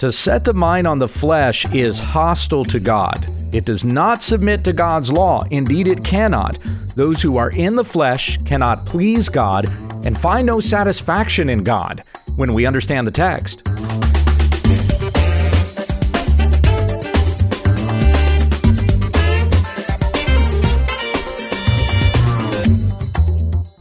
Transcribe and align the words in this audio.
To 0.00 0.12
set 0.12 0.44
the 0.44 0.52
mind 0.52 0.86
on 0.86 0.98
the 0.98 1.08
flesh 1.08 1.64
is 1.72 1.98
hostile 1.98 2.66
to 2.66 2.78
God. 2.78 3.26
It 3.50 3.64
does 3.64 3.82
not 3.82 4.22
submit 4.22 4.62
to 4.64 4.74
God's 4.74 5.10
law. 5.10 5.44
Indeed, 5.50 5.88
it 5.88 6.04
cannot. 6.04 6.58
Those 6.96 7.22
who 7.22 7.38
are 7.38 7.48
in 7.48 7.76
the 7.76 7.84
flesh 7.84 8.36
cannot 8.44 8.84
please 8.84 9.30
God 9.30 9.64
and 10.04 10.18
find 10.18 10.46
no 10.46 10.60
satisfaction 10.60 11.48
in 11.48 11.62
God 11.62 12.02
when 12.36 12.52
we 12.52 12.66
understand 12.66 13.06
the 13.06 13.10
text. 13.10 13.62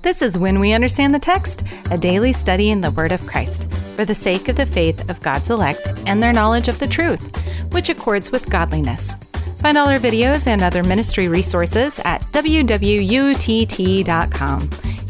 This 0.05 0.21
is 0.21 0.37
When 0.37 0.59
We 0.59 0.71
Understand 0.71 1.15
the 1.15 1.19
Text, 1.19 1.63
a 1.89 1.97
daily 1.97 2.31
study 2.31 2.69
in 2.69 2.79
the 2.79 2.91
Word 2.91 3.11
of 3.11 3.25
Christ, 3.25 3.67
for 3.95 4.05
the 4.05 4.13
sake 4.13 4.47
of 4.49 4.55
the 4.55 4.67
faith 4.67 5.09
of 5.09 5.19
God's 5.19 5.49
elect 5.49 5.87
and 6.05 6.21
their 6.21 6.31
knowledge 6.31 6.67
of 6.67 6.77
the 6.77 6.85
truth, 6.85 7.35
which 7.73 7.89
accords 7.89 8.31
with 8.31 8.47
godliness. 8.47 9.15
Find 9.57 9.79
all 9.79 9.89
our 9.89 9.97
videos 9.97 10.45
and 10.45 10.61
other 10.61 10.83
ministry 10.83 11.27
resources 11.27 11.99
at 12.05 12.21
www.utt.com. 12.33 12.69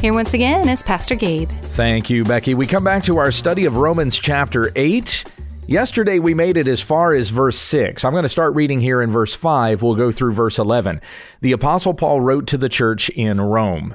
Here 0.00 0.14
once 0.14 0.32
again 0.32 0.66
is 0.66 0.82
Pastor 0.82 1.14
Gabe. 1.14 1.50
Thank 1.50 2.08
you, 2.08 2.24
Becky. 2.24 2.54
We 2.54 2.66
come 2.66 2.84
back 2.84 3.04
to 3.04 3.18
our 3.18 3.30
study 3.30 3.66
of 3.66 3.76
Romans 3.76 4.18
chapter 4.18 4.72
8. 4.74 5.24
Yesterday 5.66 6.20
we 6.20 6.32
made 6.32 6.56
it 6.56 6.68
as 6.68 6.80
far 6.80 7.12
as 7.12 7.28
verse 7.28 7.58
6. 7.58 8.02
I'm 8.02 8.12
going 8.12 8.22
to 8.22 8.30
start 8.30 8.54
reading 8.54 8.80
here 8.80 9.02
in 9.02 9.10
verse 9.10 9.36
5. 9.36 9.82
We'll 9.82 9.94
go 9.94 10.10
through 10.10 10.32
verse 10.32 10.58
11. 10.58 11.02
The 11.42 11.52
Apostle 11.52 11.92
Paul 11.92 12.22
wrote 12.22 12.46
to 12.46 12.56
the 12.56 12.70
church 12.70 13.10
in 13.10 13.42
Rome. 13.42 13.94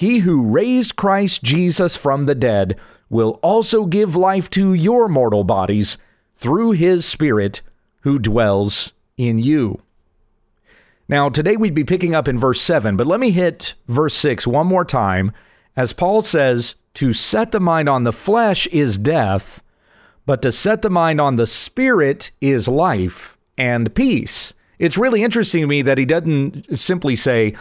he 0.00 0.20
who 0.20 0.46
raised 0.46 0.96
Christ 0.96 1.42
Jesus 1.42 1.94
from 1.94 2.24
the 2.24 2.34
dead 2.34 2.80
will 3.10 3.38
also 3.42 3.84
give 3.84 4.16
life 4.16 4.48
to 4.48 4.72
your 4.72 5.08
mortal 5.08 5.44
bodies 5.44 5.98
through 6.36 6.70
his 6.70 7.04
Spirit 7.04 7.60
who 8.00 8.18
dwells 8.18 8.94
in 9.18 9.38
you. 9.38 9.82
Now, 11.06 11.28
today 11.28 11.54
we'd 11.54 11.74
be 11.74 11.84
picking 11.84 12.14
up 12.14 12.28
in 12.28 12.38
verse 12.38 12.62
7, 12.62 12.96
but 12.96 13.06
let 13.06 13.20
me 13.20 13.30
hit 13.30 13.74
verse 13.88 14.14
6 14.14 14.46
one 14.46 14.66
more 14.66 14.86
time 14.86 15.32
as 15.76 15.92
Paul 15.92 16.22
says, 16.22 16.76
To 16.94 17.12
set 17.12 17.52
the 17.52 17.60
mind 17.60 17.90
on 17.90 18.04
the 18.04 18.10
flesh 18.10 18.66
is 18.68 18.96
death, 18.96 19.62
but 20.24 20.40
to 20.40 20.50
set 20.50 20.80
the 20.80 20.88
mind 20.88 21.20
on 21.20 21.36
the 21.36 21.46
Spirit 21.46 22.30
is 22.40 22.66
life 22.66 23.36
and 23.58 23.94
peace. 23.94 24.54
It's 24.78 24.96
really 24.96 25.22
interesting 25.22 25.60
to 25.60 25.66
me 25.66 25.82
that 25.82 25.98
he 25.98 26.06
doesn't 26.06 26.78
simply 26.78 27.16
say, 27.16 27.54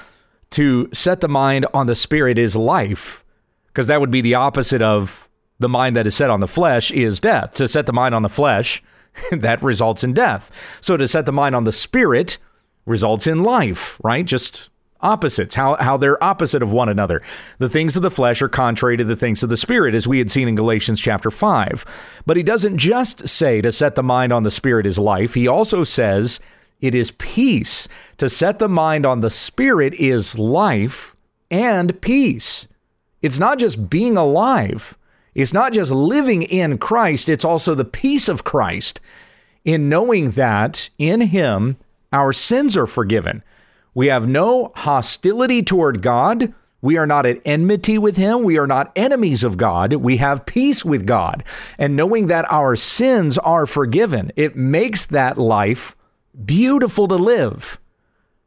to 0.51 0.89
set 0.91 1.21
the 1.21 1.27
mind 1.27 1.65
on 1.73 1.87
the 1.87 1.95
spirit 1.95 2.37
is 2.37 2.55
life, 2.55 3.23
because 3.67 3.87
that 3.87 4.01
would 4.01 4.11
be 4.11 4.21
the 4.21 4.35
opposite 4.35 4.81
of 4.81 5.29
the 5.59 5.69
mind 5.69 5.95
that 5.95 6.07
is 6.07 6.15
set 6.15 6.29
on 6.29 6.39
the 6.39 6.47
flesh 6.47 6.91
is 6.91 7.19
death. 7.19 7.55
To 7.55 7.67
set 7.67 7.85
the 7.85 7.93
mind 7.93 8.15
on 8.15 8.23
the 8.23 8.29
flesh, 8.29 8.81
that 9.31 9.61
results 9.61 10.03
in 10.03 10.13
death. 10.13 10.51
So 10.81 10.97
to 10.97 11.07
set 11.07 11.25
the 11.25 11.31
mind 11.31 11.55
on 11.55 11.63
the 11.63 11.71
spirit 11.71 12.37
results 12.85 13.27
in 13.27 13.43
life, 13.43 13.99
right? 14.03 14.25
Just 14.25 14.69
opposites, 15.01 15.55
how, 15.55 15.75
how 15.75 15.95
they're 15.95 16.21
opposite 16.21 16.61
of 16.61 16.71
one 16.71 16.89
another. 16.89 17.21
The 17.57 17.69
things 17.69 17.95
of 17.95 18.01
the 18.01 18.11
flesh 18.11 18.41
are 18.41 18.49
contrary 18.49 18.97
to 18.97 19.03
the 19.03 19.15
things 19.15 19.43
of 19.43 19.49
the 19.49 19.57
spirit, 19.57 19.95
as 19.95 20.07
we 20.07 20.17
had 20.17 20.29
seen 20.29 20.47
in 20.47 20.55
Galatians 20.55 20.99
chapter 20.99 21.31
5. 21.31 22.21
But 22.25 22.37
he 22.37 22.43
doesn't 22.43 22.77
just 22.77 23.27
say 23.27 23.61
to 23.61 23.71
set 23.71 23.95
the 23.95 24.03
mind 24.03 24.33
on 24.33 24.43
the 24.43 24.51
spirit 24.51 24.85
is 24.85 24.97
life, 24.97 25.33
he 25.35 25.47
also 25.47 25.83
says 25.83 26.39
it 26.81 26.95
is 26.95 27.11
peace. 27.11 27.87
To 28.17 28.29
set 28.29 28.59
the 28.59 28.69
mind 28.69 29.05
on 29.05 29.19
the 29.19 29.29
Spirit 29.29 29.93
is 29.95 30.37
life 30.37 31.15
and 31.51 31.99
peace. 32.01 32.67
It's 33.21 33.39
not 33.39 33.59
just 33.59 33.89
being 33.89 34.17
alive, 34.17 34.97
it's 35.35 35.53
not 35.53 35.73
just 35.73 35.91
living 35.91 36.41
in 36.41 36.77
Christ, 36.77 37.29
it's 37.29 37.45
also 37.45 37.75
the 37.75 37.85
peace 37.85 38.27
of 38.27 38.43
Christ 38.43 39.01
in 39.65 39.89
knowing 39.89 40.31
that 40.31 40.89
in 40.97 41.21
Him 41.21 41.77
our 42.11 42.33
sins 42.33 42.77
are 42.77 42.87
forgiven. 42.87 43.43
We 43.93 44.07
have 44.07 44.27
no 44.27 44.71
hostility 44.75 45.61
toward 45.61 46.01
God. 46.01 46.53
We 46.81 46.97
are 46.97 47.07
not 47.07 47.25
at 47.25 47.41
enmity 47.43 47.97
with 47.97 48.15
Him. 48.15 48.43
We 48.43 48.57
are 48.57 48.67
not 48.67 48.91
enemies 48.95 49.43
of 49.43 49.57
God. 49.57 49.93
We 49.93 50.17
have 50.17 50.45
peace 50.45 50.85
with 50.85 51.05
God. 51.05 51.43
And 51.77 51.95
knowing 51.95 52.27
that 52.27 52.49
our 52.51 52.75
sins 52.75 53.37
are 53.39 53.65
forgiven, 53.65 54.31
it 54.35 54.55
makes 54.55 55.05
that 55.07 55.37
life 55.37 55.95
beautiful 56.45 57.07
to 57.07 57.15
live. 57.15 57.79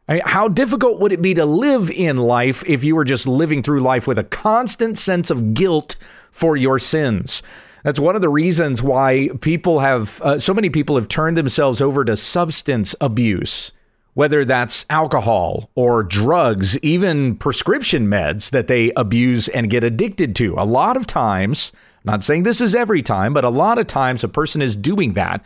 How 0.09 0.49
difficult 0.49 0.99
would 1.01 1.13
it 1.13 1.23
be 1.23 1.33
to 1.35 1.45
live 1.45 1.91
in 1.91 2.17
life 2.17 2.63
if 2.67 2.85
you 2.85 2.97
were 2.97 3.05
just 3.05 3.27
living 3.27 3.63
through 3.63 3.81
life 3.81 4.07
with 4.07 4.19
a 4.19 4.25
constant 4.25 4.99
sense 4.99 5.31
of 5.31 5.55
guilt 5.55 5.97
for 6.31 6.57
your 6.57 6.79
sins? 6.79 7.43
That's 7.85 8.01
one 8.01 8.15
of 8.15 8.21
the 8.21 8.29
reasons 8.29 8.83
why 8.83 9.31
people 9.41 9.81
have, 9.81 10.21
uh, 10.23 10.39
so 10.39 10.55
many 10.55 10.71
people 10.71 10.97
have 10.97 11.09
turned 11.09 11.37
themselves 11.37 11.81
over 11.81 12.05
to 12.05 12.17
substance 12.17 12.95
abuse, 13.01 13.73
whether 14.15 14.45
that's 14.45 14.87
alcohol 14.91 15.71
or 15.75 16.03
drugs, 16.03 16.79
even 16.81 17.37
prescription 17.37 18.07
meds 18.07 18.51
that 18.51 18.69
they 18.69 18.93
abuse 18.97 19.49
and 19.49 19.71
get 19.71 19.83
addicted 19.83 20.37
to. 20.37 20.55
A 20.59 20.67
lot 20.67 20.97
of 20.97 21.07
times, 21.07 21.73
not 22.05 22.23
saying 22.23 22.43
this 22.43 22.61
is 22.61 22.75
every 22.75 23.03
time, 23.03 23.33
but 23.33 23.45
a 23.45 23.51
lot 23.51 23.79
of 23.79 23.87
times 23.87 24.23
a 24.23 24.29
person 24.29 24.63
is 24.63 24.77
doing 24.77 25.15
that 25.15 25.45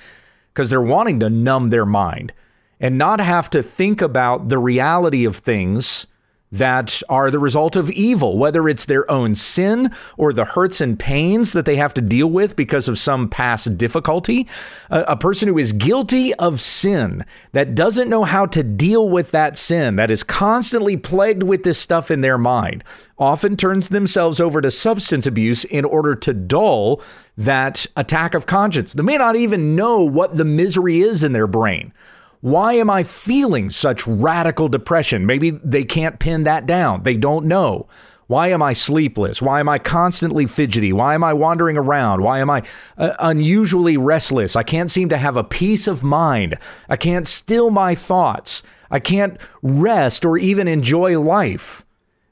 because 0.56 0.70
they're 0.70 0.80
wanting 0.80 1.20
to 1.20 1.28
numb 1.28 1.68
their 1.68 1.84
mind 1.84 2.32
and 2.80 2.96
not 2.96 3.20
have 3.20 3.50
to 3.50 3.62
think 3.62 4.00
about 4.00 4.48
the 4.48 4.56
reality 4.56 5.26
of 5.26 5.36
things 5.36 6.06
that 6.50 7.02
are 7.10 7.30
the 7.30 7.38
result 7.38 7.76
of 7.76 7.90
evil, 7.90 8.38
whether 8.38 8.66
it's 8.66 8.86
their 8.86 9.10
own 9.10 9.34
sin 9.34 9.90
or 10.16 10.32
the 10.32 10.46
hurts 10.46 10.80
and 10.80 10.98
pains 10.98 11.52
that 11.52 11.66
they 11.66 11.76
have 11.76 11.92
to 11.92 12.00
deal 12.00 12.28
with 12.28 12.56
because 12.56 12.88
of 12.88 12.98
some 12.98 13.28
past 13.28 13.76
difficulty. 13.76 14.48
A, 14.88 15.00
a, 15.02 15.16
person 15.16 15.48
who 15.48 15.58
is 15.58 15.72
guilty 15.72 16.32
of 16.34 16.60
sin, 16.60 17.26
that 17.52 17.74
doesn't 17.74 18.08
know 18.08 18.24
how 18.24 18.46
to 18.46 18.62
deal 18.62 19.10
with 19.10 19.32
that 19.32 19.58
sin, 19.58 19.96
that 19.96 20.10
is 20.10 20.24
constantly 20.24 20.96
plagued 20.96 21.42
with 21.42 21.64
this 21.64 21.78
stuff 21.78 22.10
in 22.10 22.22
their 22.22 22.38
mind, 22.38 22.82
often 23.18 23.56
turns 23.56 23.88
themselves 23.90 24.40
over 24.40 24.62
to 24.62 24.70
substance 24.70 25.26
abuse 25.26 25.64
in 25.64 25.84
order 25.84 26.14
to 26.14 26.32
dull 26.32 27.02
that 27.36 27.86
attack 27.96 28.34
of 28.34 28.46
conscience. 28.46 28.92
They 28.92 29.02
may 29.02 29.16
not 29.18 29.36
even 29.36 29.76
know 29.76 30.02
what 30.02 30.36
the 30.36 30.44
misery 30.44 31.00
is 31.00 31.22
in 31.22 31.32
their 31.32 31.46
brain 31.46 31.92
why 32.40 32.74
am 32.74 32.90
I 32.90 33.02
feeling 33.02 33.70
such 33.70 34.06
radical 34.06 34.68
depression? 34.68 35.26
Maybe 35.26 35.50
they 35.50 35.84
can't 35.84 36.18
pin 36.18 36.44
that 36.44 36.66
down. 36.66 37.02
They 37.02 37.16
don't 37.16 37.46
know. 37.46 37.88
Why 38.26 38.48
am 38.48 38.62
I 38.62 38.72
sleepless? 38.72 39.40
Why 39.40 39.60
am 39.60 39.68
I 39.68 39.78
constantly 39.78 40.46
fidgety? 40.46 40.92
Why 40.92 41.14
am 41.14 41.22
I 41.22 41.32
wandering 41.32 41.76
around? 41.76 42.22
Why 42.22 42.40
am 42.40 42.50
I 42.50 42.62
uh, 42.98 43.14
unusually 43.20 43.96
restless? 43.96 44.56
I 44.56 44.64
can't 44.64 44.90
seem 44.90 45.08
to 45.10 45.16
have 45.16 45.36
a 45.36 45.44
peace 45.44 45.86
of 45.86 46.02
mind. 46.02 46.56
I 46.88 46.96
can't 46.96 47.26
still 47.26 47.70
my 47.70 47.94
thoughts. 47.94 48.64
I 48.90 48.98
can't 48.98 49.40
rest 49.62 50.24
or 50.24 50.36
even 50.38 50.66
enjoy 50.66 51.18
life. 51.20 51.85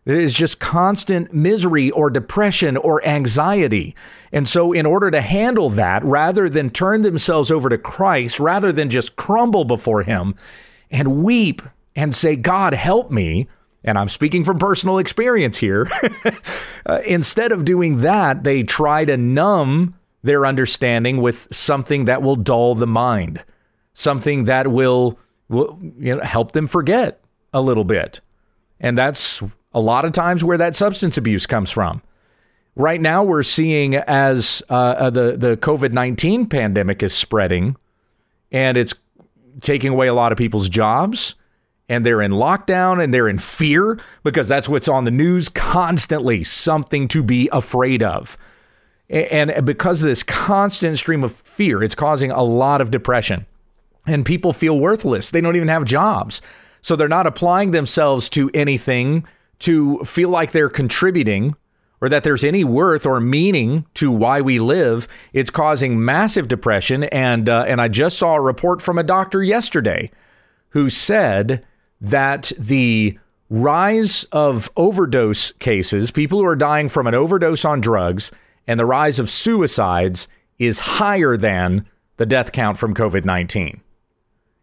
It 0.06 0.18
is 0.18 0.34
just 0.34 0.60
constant 0.60 1.32
misery 1.32 1.90
or 1.90 2.10
depression 2.10 2.76
or 2.76 3.04
anxiety. 3.06 3.96
And 4.32 4.46
so, 4.46 4.72
in 4.72 4.84
order 4.84 5.10
to 5.10 5.20
handle 5.20 5.70
that, 5.70 6.04
rather 6.04 6.50
than 6.50 6.70
turn 6.70 7.02
themselves 7.02 7.50
over 7.50 7.68
to 7.70 7.78
Christ, 7.78 8.38
rather 8.38 8.70
than 8.72 8.90
just 8.90 9.16
crumble 9.16 9.64
before 9.64 10.02
Him 10.02 10.34
and 10.90 11.22
weep 11.24 11.62
and 11.96 12.14
say, 12.14 12.36
God, 12.36 12.74
help 12.74 13.10
me, 13.10 13.48
and 13.82 13.96
I'm 13.96 14.08
speaking 14.08 14.44
from 14.44 14.58
personal 14.58 14.98
experience 14.98 15.58
here, 15.58 15.88
uh, 16.86 17.00
instead 17.06 17.52
of 17.52 17.64
doing 17.64 17.98
that, 18.02 18.44
they 18.44 18.62
try 18.62 19.04
to 19.04 19.16
numb 19.16 19.94
their 20.22 20.44
understanding 20.46 21.20
with 21.20 21.48
something 21.50 22.06
that 22.06 22.22
will 22.22 22.36
dull 22.36 22.74
the 22.74 22.86
mind. 22.86 23.44
something 23.94 24.44
that 24.44 24.66
will, 24.66 25.18
will 25.48 25.78
you 25.98 26.16
know, 26.16 26.22
help 26.22 26.52
them 26.52 26.66
forget 26.66 27.20
a 27.52 27.60
little 27.62 27.84
bit. 27.84 28.20
And 28.80 28.98
that's 28.98 29.42
a 29.74 29.80
lot 29.80 30.04
of 30.04 30.12
times 30.12 30.44
where 30.44 30.58
that 30.58 30.76
substance 30.76 31.16
abuse 31.16 31.46
comes 31.46 31.70
from. 31.70 32.02
Right 32.76 33.00
now, 33.00 33.22
we're 33.22 33.42
seeing 33.42 33.94
as 33.94 34.62
uh, 34.68 34.74
uh 34.74 35.10
the, 35.10 35.36
the 35.36 35.56
COVID 35.56 35.92
19 35.92 36.46
pandemic 36.46 37.02
is 37.02 37.14
spreading 37.14 37.76
and 38.50 38.76
it's 38.76 38.94
taking 39.60 39.92
away 39.92 40.08
a 40.08 40.14
lot 40.14 40.32
of 40.32 40.38
people's 40.38 40.68
jobs 40.68 41.34
and 41.88 42.04
they're 42.04 42.22
in 42.22 42.32
lockdown 42.32 43.02
and 43.02 43.12
they're 43.12 43.28
in 43.28 43.38
fear 43.38 44.00
because 44.22 44.48
that's 44.48 44.68
what's 44.68 44.88
on 44.88 45.04
the 45.04 45.10
news 45.10 45.48
constantly 45.48 46.42
something 46.42 47.08
to 47.08 47.22
be 47.22 47.48
afraid 47.52 48.02
of. 48.02 48.38
And 49.10 49.66
because 49.66 50.00
of 50.00 50.08
this 50.08 50.22
constant 50.22 50.98
stream 50.98 51.22
of 51.22 51.32
fear, 51.32 51.82
it's 51.82 51.94
causing 51.94 52.30
a 52.30 52.42
lot 52.42 52.80
of 52.80 52.90
depression. 52.90 53.46
And 54.06 54.24
people 54.24 54.52
feel 54.52 54.78
worthless. 54.78 55.30
They 55.30 55.40
don't 55.40 55.56
even 55.56 55.68
have 55.68 55.84
jobs. 55.84 56.40
So 56.80 56.96
they're 56.96 57.08
not 57.08 57.26
applying 57.26 57.70
themselves 57.70 58.28
to 58.30 58.50
anything 58.54 59.26
to 59.60 59.98
feel 60.00 60.28
like 60.28 60.52
they're 60.52 60.68
contributing 60.68 61.54
or 62.00 62.08
that 62.08 62.22
there's 62.22 62.44
any 62.44 62.64
worth 62.64 63.06
or 63.06 63.20
meaning 63.20 63.86
to 63.94 64.12
why 64.12 64.40
we 64.40 64.58
live. 64.58 65.08
It's 65.32 65.50
causing 65.50 66.04
massive 66.04 66.48
depression. 66.48 67.04
And, 67.04 67.48
uh, 67.48 67.64
and 67.66 67.80
I 67.80 67.88
just 67.88 68.18
saw 68.18 68.34
a 68.34 68.40
report 68.40 68.82
from 68.82 68.98
a 68.98 69.02
doctor 69.02 69.42
yesterday 69.42 70.10
who 70.70 70.90
said 70.90 71.64
that 72.00 72.52
the 72.58 73.18
rise 73.48 74.24
of 74.32 74.70
overdose 74.76 75.52
cases, 75.52 76.10
people 76.10 76.40
who 76.40 76.44
are 76.44 76.56
dying 76.56 76.88
from 76.88 77.06
an 77.06 77.14
overdose 77.14 77.64
on 77.64 77.80
drugs, 77.80 78.32
and 78.66 78.78
the 78.78 78.86
rise 78.86 79.18
of 79.18 79.30
suicides 79.30 80.28
is 80.58 80.80
higher 80.80 81.36
than 81.36 81.86
the 82.16 82.26
death 82.26 82.52
count 82.52 82.78
from 82.78 82.94
COVID 82.94 83.24
19. 83.24 83.80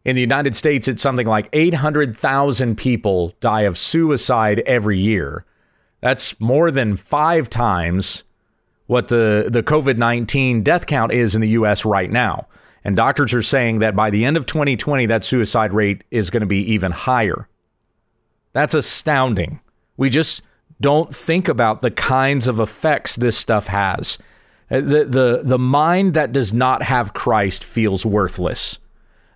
In 0.03 0.15
the 0.15 0.21
United 0.21 0.55
States, 0.55 0.87
it's 0.87 1.01
something 1.01 1.27
like 1.27 1.49
800,000 1.53 2.75
people 2.75 3.35
die 3.39 3.61
of 3.61 3.77
suicide 3.77 4.59
every 4.65 4.99
year. 4.99 5.45
That's 6.01 6.39
more 6.39 6.71
than 6.71 6.95
five 6.95 7.49
times 7.49 8.23
what 8.87 9.07
the, 9.07 9.47
the 9.49 9.63
COVID 9.63 9.97
19 9.97 10.63
death 10.63 10.85
count 10.87 11.11
is 11.11 11.35
in 11.35 11.41
the 11.41 11.49
US 11.49 11.85
right 11.85 12.11
now. 12.11 12.47
And 12.83 12.95
doctors 12.95 13.33
are 13.33 13.43
saying 13.43 13.79
that 13.79 13.95
by 13.95 14.09
the 14.09 14.25
end 14.25 14.37
of 14.37 14.47
2020, 14.47 15.05
that 15.05 15.23
suicide 15.23 15.71
rate 15.71 16.03
is 16.09 16.31
going 16.31 16.41
to 16.41 16.47
be 16.47 16.73
even 16.73 16.91
higher. 16.91 17.47
That's 18.53 18.73
astounding. 18.73 19.59
We 19.97 20.09
just 20.09 20.41
don't 20.81 21.13
think 21.13 21.47
about 21.47 21.81
the 21.81 21.91
kinds 21.91 22.47
of 22.47 22.59
effects 22.59 23.15
this 23.15 23.37
stuff 23.37 23.67
has. 23.67 24.17
Uh, 24.69 24.81
the, 24.81 25.05
the, 25.05 25.41
the 25.43 25.59
mind 25.59 26.15
that 26.15 26.31
does 26.31 26.51
not 26.51 26.81
have 26.81 27.13
Christ 27.13 27.63
feels 27.63 28.03
worthless. 28.03 28.79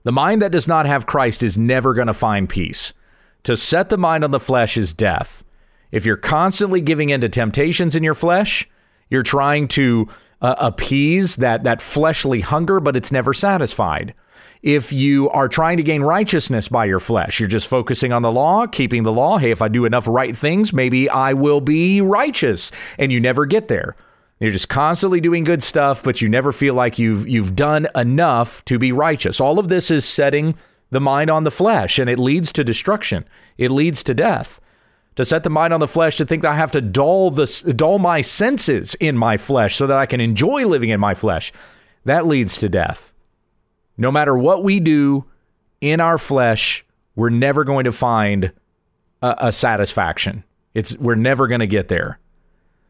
The 0.05 0.11
mind 0.11 0.43
that 0.43 0.51
does 0.51 0.67
not 0.67 0.85
have 0.85 1.07
Christ 1.07 1.41
is 1.41 1.57
never 1.57 1.95
going 1.95 2.05
to 2.05 2.13
find 2.13 2.47
peace. 2.47 2.93
To 3.41 3.57
set 3.57 3.89
the 3.89 3.97
mind 3.97 4.23
on 4.23 4.29
the 4.29 4.39
flesh 4.39 4.77
is 4.77 4.93
death. 4.93 5.43
If 5.91 6.05
you're 6.05 6.15
constantly 6.15 6.79
giving 6.79 7.09
in 7.09 7.21
to 7.21 7.29
temptations 7.29 7.95
in 7.95 8.03
your 8.03 8.13
flesh, 8.13 8.69
you're 9.09 9.23
trying 9.23 9.67
to 9.69 10.07
uh, 10.41 10.53
appease 10.59 11.37
that 11.37 11.63
that 11.63 11.81
fleshly 11.81 12.41
hunger, 12.41 12.79
but 12.79 12.95
it's 12.95 13.11
never 13.11 13.33
satisfied. 13.33 14.13
If 14.61 14.93
you 14.93 15.27
are 15.31 15.49
trying 15.49 15.77
to 15.77 15.83
gain 15.83 16.03
righteousness 16.03 16.67
by 16.67 16.85
your 16.85 16.99
flesh, 16.99 17.39
you're 17.39 17.49
just 17.49 17.67
focusing 17.67 18.13
on 18.13 18.21
the 18.21 18.31
law, 18.31 18.67
keeping 18.67 19.01
the 19.01 19.11
law. 19.11 19.39
Hey, 19.39 19.49
if 19.49 19.61
I 19.61 19.69
do 19.69 19.85
enough 19.85 20.07
right 20.07 20.37
things, 20.37 20.71
maybe 20.71 21.09
I 21.09 21.33
will 21.33 21.61
be 21.61 21.99
righteous, 21.99 22.71
and 22.99 23.11
you 23.11 23.19
never 23.19 23.47
get 23.47 23.69
there. 23.69 23.95
You're 24.39 24.51
just 24.51 24.69
constantly 24.69 25.21
doing 25.21 25.43
good 25.43 25.63
stuff, 25.63 26.03
but 26.03 26.21
you 26.21 26.27
never 26.27 26.51
feel 26.51 26.73
like 26.73 26.99
you've 26.99 27.27
you've 27.27 27.55
done 27.55 27.87
enough 27.95 28.65
to 28.65 28.77
be 28.77 28.91
righteous. 28.91 29.39
All 29.39 29.59
of 29.59 29.69
this 29.69 29.89
is 29.89 30.05
setting 30.05 30.55
the 30.91 30.99
mind 30.99 31.29
on 31.29 31.45
the 31.45 31.51
flesh, 31.51 31.99
and 31.99 32.09
it 32.09 32.19
leads 32.19 32.51
to 32.53 32.63
destruction. 32.63 33.25
It 33.57 33.71
leads 33.71 34.03
to 34.03 34.13
death 34.13 34.59
to 35.15 35.25
set 35.25 35.43
the 35.43 35.49
mind 35.49 35.73
on 35.73 35.79
the 35.79 35.87
flesh 35.87 36.17
to 36.17 36.25
think 36.25 36.41
that 36.41 36.51
I 36.51 36.55
have 36.55 36.71
to 36.73 36.81
dull 36.81 37.31
the 37.31 37.73
dull 37.75 37.99
my 37.99 38.21
senses 38.21 38.95
in 38.95 39.17
my 39.17 39.37
flesh 39.37 39.75
so 39.75 39.87
that 39.87 39.97
I 39.97 40.05
can 40.05 40.19
enjoy 40.19 40.65
living 40.67 40.89
in 40.89 40.99
my 40.99 41.13
flesh. 41.13 41.53
That 42.03 42.27
leads 42.27 42.57
to 42.59 42.69
death. 42.69 43.13
No 43.97 44.11
matter 44.11 44.37
what 44.37 44.63
we 44.63 44.79
do 44.79 45.25
in 45.79 46.01
our 46.01 46.17
flesh, 46.17 46.85
we're 47.15 47.29
never 47.29 47.63
going 47.63 47.85
to 47.85 47.93
find 47.93 48.51
a, 49.21 49.35
a 49.39 49.51
satisfaction. 49.51 50.43
It's 50.73 50.97
we're 50.97 51.15
never 51.15 51.47
going 51.47 51.61
to 51.61 51.67
get 51.67 51.87
there. 51.87 52.19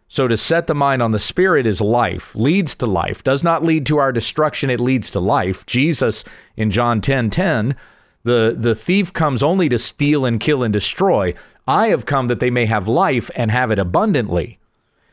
So 0.08 0.28
to 0.28 0.38
set 0.38 0.68
the 0.68 0.76
mind 0.76 1.02
on 1.02 1.12
the 1.12 1.20
spirit 1.20 1.66
is 1.66 1.82
life, 1.82 2.36
leads 2.36 2.76
to 2.76 2.86
life, 2.86 3.24
does 3.24 3.44
not 3.44 3.64
lead 3.64 3.86
to 3.88 3.98
our 3.98 4.12
destruction, 4.12 4.70
it 4.70 4.80
leads 4.80 5.10
to 5.12 5.20
life. 5.20 5.66
Jesus 5.66 6.24
in 6.56 6.72
John 6.72 7.02
10:10 7.02 7.02
10, 7.02 7.30
10, 7.32 7.76
the, 8.24 8.56
the 8.58 8.76
thief 8.76 9.14
comes 9.14 9.44
only 9.44 9.70
to 9.70 9.78
steal 9.78 10.26
and 10.26 10.40
kill 10.40 10.64
and 10.64 10.74
destroy. 10.74 11.34
I 11.68 11.88
have 11.88 12.06
come 12.06 12.28
that 12.28 12.40
they 12.40 12.50
may 12.50 12.66
have 12.66 12.88
life 12.88 13.30
and 13.36 13.52
have 13.52 13.72
it 13.72 13.80
abundantly. 13.80 14.60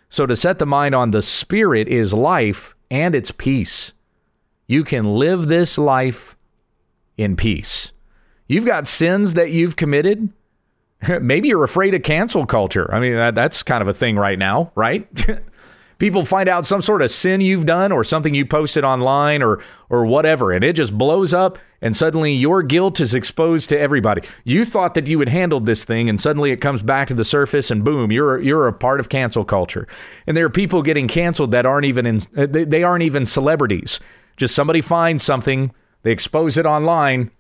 So 0.08 0.26
to 0.26 0.36
set 0.36 0.58
the 0.58 0.66
mind 0.66 0.94
on 0.94 1.10
the 1.10 1.22
spirit 1.22 1.88
is 1.88 2.12
life 2.12 2.74
and 2.90 3.14
it's 3.14 3.32
peace. 3.32 3.92
You 4.66 4.84
can 4.84 5.14
live 5.14 5.48
this 5.48 5.76
life 5.78 6.36
in 7.16 7.36
peace. 7.36 7.92
You've 8.46 8.66
got 8.66 8.88
sins 8.88 9.34
that 9.34 9.50
you've 9.50 9.76
committed. 9.76 10.30
Maybe 11.20 11.48
you're 11.48 11.64
afraid 11.64 11.94
of 11.94 12.02
cancel 12.02 12.46
culture. 12.46 12.92
I 12.92 13.00
mean, 13.00 13.14
that, 13.14 13.34
that's 13.34 13.62
kind 13.62 13.82
of 13.82 13.88
a 13.88 13.94
thing 13.94 14.16
right 14.16 14.38
now, 14.38 14.72
right? 14.74 15.08
people 16.02 16.24
find 16.24 16.48
out 16.48 16.66
some 16.66 16.82
sort 16.82 17.00
of 17.00 17.12
sin 17.12 17.40
you've 17.40 17.64
done 17.64 17.92
or 17.92 18.02
something 18.02 18.34
you 18.34 18.44
posted 18.44 18.82
online 18.82 19.40
or 19.40 19.62
or 19.88 20.04
whatever 20.04 20.50
and 20.50 20.64
it 20.64 20.72
just 20.72 20.98
blows 20.98 21.32
up 21.32 21.60
and 21.80 21.96
suddenly 21.96 22.32
your 22.32 22.60
guilt 22.60 22.98
is 22.98 23.14
exposed 23.14 23.68
to 23.68 23.78
everybody. 23.78 24.20
You 24.42 24.64
thought 24.64 24.94
that 24.94 25.06
you 25.06 25.20
had 25.20 25.28
handled 25.28 25.64
this 25.64 25.84
thing 25.84 26.08
and 26.08 26.20
suddenly 26.20 26.50
it 26.50 26.56
comes 26.56 26.82
back 26.82 27.06
to 27.06 27.14
the 27.14 27.24
surface 27.24 27.70
and 27.70 27.84
boom, 27.84 28.10
you're 28.10 28.40
you're 28.40 28.66
a 28.66 28.72
part 28.72 28.98
of 28.98 29.10
cancel 29.10 29.44
culture. 29.44 29.86
And 30.26 30.36
there 30.36 30.44
are 30.44 30.50
people 30.50 30.82
getting 30.82 31.06
canceled 31.06 31.52
that 31.52 31.66
aren't 31.66 31.86
even 31.86 32.04
in 32.04 32.18
they, 32.32 32.82
aren't 32.82 33.04
even 33.04 33.24
celebrities. 33.24 34.00
Just 34.36 34.56
somebody 34.56 34.80
finds 34.80 35.22
something, 35.22 35.72
they 36.02 36.10
expose 36.10 36.58
it 36.58 36.66
online, 36.66 37.30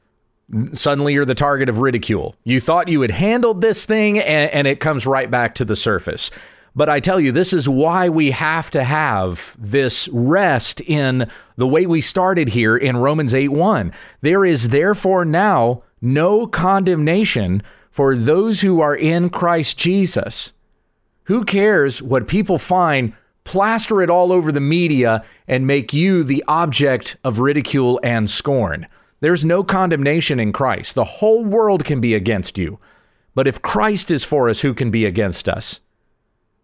suddenly 0.72 1.14
you're 1.14 1.24
the 1.24 1.34
target 1.34 1.68
of 1.68 1.78
ridicule. 1.78 2.34
You 2.44 2.60
thought 2.60 2.88
you 2.88 3.00
had 3.00 3.10
handled 3.10 3.60
this 3.60 3.86
thing 3.86 4.18
and, 4.18 4.50
and, 4.50 4.66
it 4.66 4.80
comes 4.80 5.06
right 5.06 5.30
back 5.30 5.54
to 5.56 5.64
the 5.64 5.76
surface. 5.76 6.30
But 6.74 6.88
I 6.88 7.00
tell 7.00 7.20
you, 7.20 7.32
this 7.32 7.52
is 7.52 7.68
why 7.68 8.08
we 8.08 8.30
have 8.30 8.70
to 8.70 8.82
have 8.82 9.56
this 9.58 10.08
rest 10.08 10.80
in 10.80 11.28
the 11.56 11.66
way 11.66 11.86
we 11.86 12.00
started 12.00 12.50
here 12.50 12.76
in 12.76 12.96
Romans 12.96 13.34
8 13.34 13.48
1. 13.48 13.92
There 14.22 14.44
is 14.44 14.70
therefore 14.70 15.24
now 15.24 15.80
no 16.00 16.46
condemnation 16.46 17.62
for 17.90 18.16
those 18.16 18.62
who 18.62 18.80
are 18.80 18.96
in 18.96 19.28
Christ 19.28 19.78
Jesus. 19.78 20.52
Who 21.24 21.44
cares 21.44 22.02
what 22.02 22.26
people 22.26 22.58
find? 22.58 23.14
Plaster 23.44 24.00
it 24.00 24.08
all 24.08 24.32
over 24.32 24.50
the 24.50 24.60
media 24.60 25.24
and 25.46 25.66
make 25.66 25.92
you 25.92 26.22
the 26.22 26.44
object 26.48 27.16
of 27.22 27.38
ridicule 27.38 28.00
and 28.02 28.30
scorn. 28.30 28.86
There's 29.22 29.44
no 29.44 29.62
condemnation 29.62 30.40
in 30.40 30.52
Christ. 30.52 30.96
The 30.96 31.04
whole 31.04 31.44
world 31.44 31.84
can 31.84 32.00
be 32.00 32.12
against 32.12 32.58
you. 32.58 32.80
But 33.36 33.46
if 33.46 33.62
Christ 33.62 34.10
is 34.10 34.24
for 34.24 34.48
us, 34.48 34.62
who 34.62 34.74
can 34.74 34.90
be 34.90 35.04
against 35.06 35.48
us? 35.48 35.78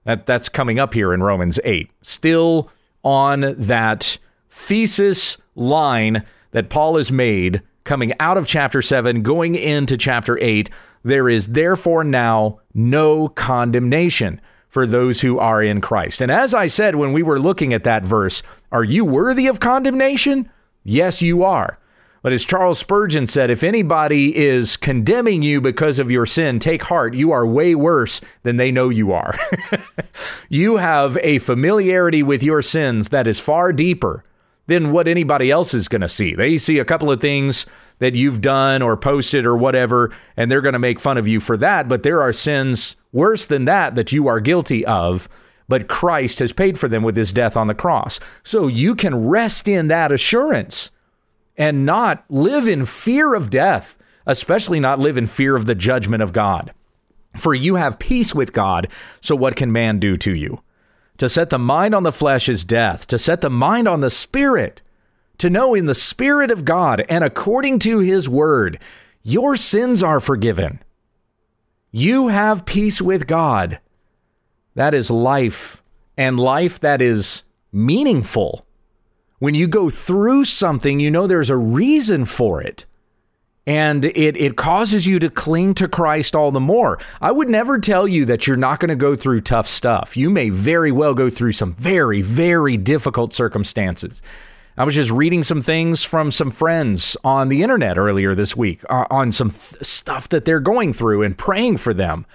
That, 0.02 0.26
that's 0.26 0.48
coming 0.48 0.76
up 0.80 0.92
here 0.92 1.14
in 1.14 1.22
Romans 1.22 1.60
8. 1.62 1.88
Still 2.02 2.68
on 3.04 3.54
that 3.56 4.18
thesis 4.48 5.38
line 5.54 6.24
that 6.50 6.68
Paul 6.68 6.96
has 6.96 7.12
made 7.12 7.62
coming 7.84 8.12
out 8.18 8.36
of 8.36 8.48
chapter 8.48 8.82
7, 8.82 9.22
going 9.22 9.54
into 9.54 9.96
chapter 9.96 10.36
8. 10.40 10.68
There 11.04 11.28
is 11.28 11.46
therefore 11.46 12.02
now 12.02 12.58
no 12.74 13.28
condemnation 13.28 14.40
for 14.68 14.84
those 14.84 15.20
who 15.20 15.38
are 15.38 15.62
in 15.62 15.80
Christ. 15.80 16.20
And 16.20 16.32
as 16.32 16.54
I 16.54 16.66
said 16.66 16.96
when 16.96 17.12
we 17.12 17.22
were 17.22 17.38
looking 17.38 17.72
at 17.72 17.84
that 17.84 18.04
verse, 18.04 18.42
are 18.72 18.82
you 18.82 19.04
worthy 19.04 19.46
of 19.46 19.60
condemnation? 19.60 20.50
Yes, 20.82 21.22
you 21.22 21.44
are. 21.44 21.77
But 22.22 22.32
as 22.32 22.44
Charles 22.44 22.78
Spurgeon 22.78 23.26
said, 23.26 23.50
if 23.50 23.62
anybody 23.62 24.36
is 24.36 24.76
condemning 24.76 25.42
you 25.42 25.60
because 25.60 25.98
of 25.98 26.10
your 26.10 26.26
sin, 26.26 26.58
take 26.58 26.82
heart. 26.84 27.14
You 27.14 27.30
are 27.30 27.46
way 27.46 27.74
worse 27.74 28.20
than 28.42 28.56
they 28.56 28.72
know 28.72 28.88
you 28.88 29.12
are. 29.12 29.34
you 30.48 30.76
have 30.76 31.16
a 31.22 31.38
familiarity 31.38 32.22
with 32.22 32.42
your 32.42 32.62
sins 32.62 33.10
that 33.10 33.26
is 33.26 33.38
far 33.38 33.72
deeper 33.72 34.24
than 34.66 34.92
what 34.92 35.08
anybody 35.08 35.50
else 35.50 35.72
is 35.72 35.88
going 35.88 36.02
to 36.02 36.08
see. 36.08 36.34
They 36.34 36.58
see 36.58 36.78
a 36.78 36.84
couple 36.84 37.10
of 37.10 37.20
things 37.20 37.66
that 38.00 38.14
you've 38.14 38.40
done 38.40 38.82
or 38.82 38.96
posted 38.96 39.46
or 39.46 39.56
whatever, 39.56 40.14
and 40.36 40.50
they're 40.50 40.60
going 40.60 40.74
to 40.74 40.78
make 40.78 41.00
fun 41.00 41.18
of 41.18 41.26
you 41.26 41.40
for 41.40 41.56
that. 41.56 41.88
But 41.88 42.02
there 42.02 42.20
are 42.20 42.32
sins 42.32 42.96
worse 43.12 43.46
than 43.46 43.64
that 43.64 43.94
that 43.94 44.12
you 44.12 44.28
are 44.28 44.40
guilty 44.40 44.84
of. 44.84 45.28
But 45.68 45.88
Christ 45.88 46.38
has 46.38 46.52
paid 46.52 46.78
for 46.78 46.88
them 46.88 47.02
with 47.02 47.16
his 47.16 47.32
death 47.32 47.56
on 47.56 47.66
the 47.66 47.74
cross. 47.74 48.20
So 48.42 48.66
you 48.68 48.94
can 48.94 49.28
rest 49.28 49.68
in 49.68 49.88
that 49.88 50.12
assurance 50.12 50.90
and 51.58 51.84
not 51.84 52.24
live 52.30 52.66
in 52.66 52.86
fear 52.86 53.34
of 53.34 53.50
death, 53.50 53.98
especially 54.24 54.80
not 54.80 54.98
live 54.98 55.18
in 55.18 55.26
fear 55.26 55.56
of 55.56 55.66
the 55.66 55.74
judgment 55.74 56.22
of 56.22 56.32
God. 56.32 56.72
For 57.36 57.52
you 57.52 57.74
have 57.74 57.98
peace 57.98 58.34
with 58.34 58.54
God, 58.54 58.88
so 59.20 59.36
what 59.36 59.56
can 59.56 59.70
man 59.70 59.98
do 59.98 60.16
to 60.16 60.34
you? 60.34 60.62
To 61.18 61.28
set 61.28 61.50
the 61.50 61.58
mind 61.58 61.94
on 61.94 62.04
the 62.04 62.12
flesh 62.12 62.48
is 62.48 62.64
death, 62.64 63.06
to 63.08 63.18
set 63.18 63.42
the 63.42 63.50
mind 63.50 63.86
on 63.86 64.00
the 64.00 64.10
spirit, 64.10 64.80
to 65.38 65.48
know 65.48 65.74
in 65.74 65.86
the 65.86 65.94
Spirit 65.94 66.50
of 66.50 66.64
God 66.64 67.04
and 67.08 67.24
according 67.24 67.78
to 67.80 68.00
His 68.00 68.28
Word, 68.28 68.80
your 69.22 69.56
sins 69.56 70.02
are 70.02 70.20
forgiven. 70.20 70.82
You 71.90 72.28
have 72.28 72.66
peace 72.66 73.00
with 73.00 73.26
God. 73.26 73.80
That 74.74 74.94
is 74.94 75.10
life, 75.10 75.82
and 76.16 76.38
life 76.38 76.80
that 76.80 77.00
is 77.00 77.44
meaningful. 77.72 78.66
When 79.38 79.54
you 79.54 79.68
go 79.68 79.88
through 79.88 80.44
something, 80.44 80.98
you 80.98 81.10
know 81.10 81.26
there's 81.26 81.50
a 81.50 81.56
reason 81.56 82.24
for 82.24 82.60
it. 82.60 82.86
And 83.66 84.06
it, 84.06 84.36
it 84.36 84.56
causes 84.56 85.06
you 85.06 85.18
to 85.18 85.28
cling 85.28 85.74
to 85.74 85.88
Christ 85.88 86.34
all 86.34 86.50
the 86.50 86.58
more. 86.58 86.98
I 87.20 87.30
would 87.32 87.50
never 87.50 87.78
tell 87.78 88.08
you 88.08 88.24
that 88.24 88.46
you're 88.46 88.56
not 88.56 88.80
going 88.80 88.88
to 88.88 88.96
go 88.96 89.14
through 89.14 89.42
tough 89.42 89.68
stuff. 89.68 90.16
You 90.16 90.30
may 90.30 90.48
very 90.48 90.90
well 90.90 91.12
go 91.12 91.28
through 91.28 91.52
some 91.52 91.74
very, 91.74 92.22
very 92.22 92.78
difficult 92.78 93.34
circumstances. 93.34 94.22
I 94.78 94.84
was 94.84 94.94
just 94.94 95.10
reading 95.10 95.42
some 95.42 95.60
things 95.60 96.02
from 96.02 96.30
some 96.30 96.50
friends 96.50 97.16
on 97.22 97.48
the 97.48 97.62
internet 97.62 97.98
earlier 97.98 98.34
this 98.34 98.56
week 98.56 98.80
uh, 98.88 99.04
on 99.10 99.32
some 99.32 99.50
th- 99.50 99.82
stuff 99.82 100.28
that 100.30 100.44
they're 100.44 100.60
going 100.60 100.92
through 100.92 101.22
and 101.22 101.36
praying 101.36 101.76
for 101.76 101.92
them. 101.92 102.26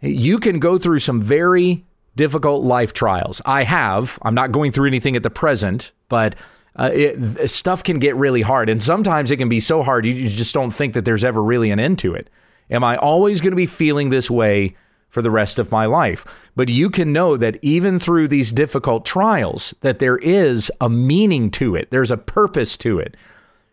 You 0.00 0.38
can 0.38 0.58
go 0.58 0.78
through 0.78 1.00
some 1.00 1.20
very 1.20 1.84
difficult 2.16 2.64
life 2.64 2.92
trials. 2.92 3.40
I 3.44 3.62
have. 3.62 4.18
I'm 4.22 4.34
not 4.34 4.52
going 4.52 4.72
through 4.72 4.88
anything 4.88 5.14
at 5.16 5.22
the 5.22 5.30
present, 5.30 5.92
but 6.08 6.34
uh, 6.74 6.90
it, 6.92 7.48
stuff 7.48 7.84
can 7.84 7.98
get 7.98 8.16
really 8.16 8.42
hard. 8.42 8.68
And 8.68 8.82
sometimes 8.82 9.30
it 9.30 9.36
can 9.36 9.48
be 9.48 9.60
so 9.60 9.82
hard, 9.82 10.04
you, 10.04 10.12
you 10.12 10.28
just 10.28 10.54
don't 10.54 10.70
think 10.70 10.94
that 10.94 11.04
there's 11.04 11.24
ever 11.24 11.42
really 11.42 11.70
an 11.70 11.80
end 11.80 11.98
to 12.00 12.14
it. 12.14 12.28
Am 12.70 12.82
I 12.82 12.96
always 12.96 13.40
going 13.40 13.52
to 13.52 13.56
be 13.56 13.66
feeling 13.66 14.08
this 14.08 14.30
way 14.30 14.76
for 15.08 15.22
the 15.22 15.30
rest 15.30 15.58
of 15.58 15.70
my 15.70 15.86
life? 15.86 16.24
But 16.56 16.68
you 16.68 16.90
can 16.90 17.12
know 17.12 17.36
that 17.36 17.58
even 17.62 17.98
through 17.98 18.28
these 18.28 18.52
difficult 18.52 19.04
trials, 19.04 19.74
that 19.82 20.00
there 20.00 20.18
is 20.18 20.70
a 20.80 20.90
meaning 20.90 21.50
to 21.52 21.76
it. 21.76 21.90
There's 21.90 22.10
a 22.10 22.16
purpose 22.16 22.76
to 22.78 22.98
it. 22.98 23.16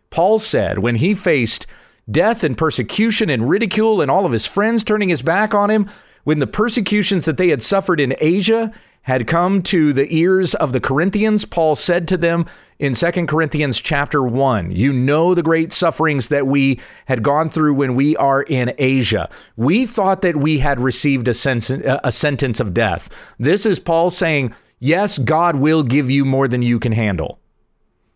Paul 0.09 0.37
said 0.37 0.79
when 0.79 0.95
he 0.95 1.15
faced 1.15 1.65
death 2.09 2.43
and 2.43 2.57
persecution 2.57 3.29
and 3.29 3.49
ridicule 3.49 4.01
and 4.01 4.11
all 4.11 4.25
of 4.25 4.31
his 4.31 4.45
friends 4.45 4.83
turning 4.83 5.09
his 5.09 5.21
back 5.21 5.53
on 5.53 5.71
him, 5.71 5.89
when 6.23 6.39
the 6.39 6.47
persecutions 6.47 7.25
that 7.25 7.37
they 7.37 7.49
had 7.49 7.61
suffered 7.61 7.99
in 7.99 8.15
Asia 8.19 8.71
had 9.03 9.27
come 9.27 9.61
to 9.61 9.91
the 9.91 10.13
ears 10.15 10.55
of 10.55 10.71
the 10.71 10.79
Corinthians, 10.79 11.43
Paul 11.43 11.75
said 11.75 12.07
to 12.07 12.17
them 12.17 12.45
in 12.79 12.93
2 12.93 13.11
Corinthians 13.27 13.81
chapter 13.81 14.23
1, 14.23 14.71
You 14.71 14.93
know 14.93 15.33
the 15.33 15.43
great 15.43 15.73
sufferings 15.73 16.29
that 16.29 16.47
we 16.47 16.79
had 17.05 17.21
gone 17.21 17.49
through 17.49 17.73
when 17.73 17.95
we 17.95 18.15
are 18.15 18.41
in 18.43 18.73
Asia. 18.77 19.29
We 19.57 19.85
thought 19.85 20.21
that 20.21 20.37
we 20.37 20.59
had 20.59 20.79
received 20.79 21.27
a, 21.27 21.33
sentence, 21.33 21.85
a 21.85 22.11
sentence 22.13 22.61
of 22.61 22.73
death. 22.73 23.09
This 23.37 23.65
is 23.65 23.79
Paul 23.79 24.09
saying, 24.09 24.53
Yes, 24.79 25.17
God 25.17 25.57
will 25.57 25.83
give 25.83 26.09
you 26.09 26.25
more 26.25 26.47
than 26.47 26.61
you 26.61 26.79
can 26.79 26.91
handle. 26.93 27.39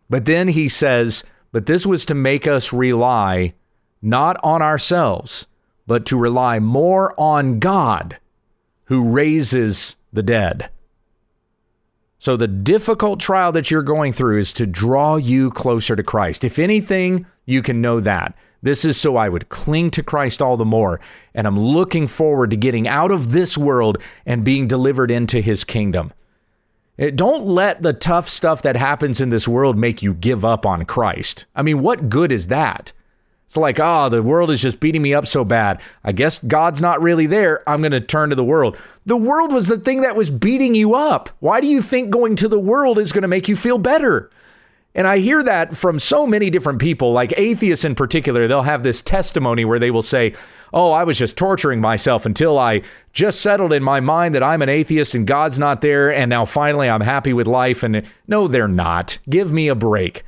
But 0.09 0.25
then 0.25 0.49
he 0.49 0.69
says, 0.69 1.23
But 1.51 1.65
this 1.65 1.85
was 1.85 2.05
to 2.05 2.15
make 2.15 2.47
us 2.47 2.71
rely 2.71 3.53
not 4.01 4.37
on 4.43 4.61
ourselves 4.61 5.47
but 5.87 6.05
to 6.05 6.17
rely 6.17 6.59
more 6.59 7.15
on 7.17 7.59
God 7.59 8.19
who 8.85 9.11
raises 9.11 9.95
the 10.13 10.23
dead. 10.23 10.69
So, 12.19 12.35
the 12.35 12.47
difficult 12.47 13.19
trial 13.19 13.51
that 13.53 13.69
you're 13.71 13.83
going 13.83 14.11
through 14.11 14.39
is 14.39 14.51
to 14.53 14.65
draw 14.65 15.15
you 15.15 15.51
closer 15.51 15.95
to 15.95 16.03
Christ. 16.03 16.43
If 16.43 16.59
anything, 16.59 17.25
you 17.45 17.61
can 17.61 17.81
know 17.81 17.99
that. 18.01 18.35
This 18.61 18.83
is 18.83 18.99
so 18.99 19.15
I 19.15 19.29
would 19.29 19.49
cling 19.49 19.91
to 19.91 20.03
Christ 20.03 20.41
all 20.41 20.57
the 20.57 20.65
more. 20.65 20.99
And 21.33 21.45
I'm 21.45 21.59
looking 21.59 22.07
forward 22.07 22.49
to 22.49 22.57
getting 22.57 22.87
out 22.87 23.11
of 23.11 23.31
this 23.31 23.57
world 23.57 23.99
and 24.25 24.43
being 24.43 24.67
delivered 24.67 25.11
into 25.11 25.41
his 25.41 25.63
kingdom. 25.63 26.11
Eh, 26.97 27.11
don't 27.13 27.45
let 27.45 27.83
the 27.83 27.93
tough 27.93 28.27
stuff 28.27 28.63
that 28.63 28.75
happens 28.75 29.21
in 29.21 29.29
this 29.29 29.47
world 29.47 29.77
make 29.77 30.01
you 30.01 30.13
give 30.13 30.43
up 30.43 30.65
on 30.65 30.85
Christ. 30.85 31.45
I 31.55 31.61
mean, 31.61 31.81
what 31.81 32.09
good 32.09 32.31
is 32.31 32.47
that? 32.47 32.91
It's 33.47 33.55
like, 33.55 33.79
oh, 33.79 34.09
the 34.09 34.21
world 34.21 34.51
is 34.51 34.61
just 34.61 34.81
beating 34.81 35.01
me 35.01 35.13
up 35.13 35.25
so 35.25 35.45
bad. 35.45 35.81
I 36.03 36.11
guess 36.11 36.39
God's 36.39 36.81
not 36.81 37.01
really 37.01 37.27
there. 37.27 37.67
I'm 37.67 37.81
going 37.81 37.93
to 37.93 38.01
turn 38.01 38.29
to 38.29 38.35
the 38.35 38.43
world. 38.43 38.77
The 39.05 39.15
world 39.15 39.53
was 39.53 39.69
the 39.69 39.77
thing 39.77 40.01
that 40.01 40.17
was 40.17 40.29
beating 40.29 40.75
you 40.75 40.95
up. 40.95 41.29
Why 41.39 41.61
do 41.61 41.67
you 41.67 41.81
think 41.81 42.09
going 42.09 42.35
to 42.37 42.49
the 42.49 42.59
world 42.59 42.99
is 42.99 43.13
going 43.13 43.21
to 43.21 43.29
make 43.29 43.47
you 43.47 43.55
feel 43.55 43.77
better? 43.77 44.29
And 44.93 45.07
I 45.07 45.19
hear 45.19 45.43
that 45.43 45.77
from 45.77 45.97
so 45.97 46.27
many 46.27 46.49
different 46.49 46.79
people, 46.79 47.13
like 47.13 47.31
atheists 47.37 47.85
in 47.85 47.95
particular. 47.95 48.47
They'll 48.47 48.63
have 48.63 48.83
this 48.83 49.01
testimony 49.01 49.63
where 49.63 49.79
they 49.79 49.91
will 49.91 50.01
say, 50.01 50.33
Oh, 50.73 50.91
I 50.91 51.05
was 51.05 51.17
just 51.17 51.37
torturing 51.37 51.79
myself 51.79 52.25
until 52.25 52.57
I 52.57 52.81
just 53.13 53.39
settled 53.39 53.71
in 53.71 53.83
my 53.83 54.01
mind 54.01 54.35
that 54.35 54.43
I'm 54.43 54.61
an 54.61 54.67
atheist 54.69 55.15
and 55.15 55.25
God's 55.25 55.57
not 55.57 55.79
there. 55.79 56.11
And 56.11 56.29
now 56.29 56.43
finally 56.43 56.89
I'm 56.89 57.01
happy 57.01 57.31
with 57.31 57.47
life. 57.47 57.83
And 57.83 58.05
no, 58.27 58.49
they're 58.49 58.67
not. 58.67 59.19
Give 59.29 59.53
me 59.53 59.69
a 59.69 59.75
break. 59.75 60.23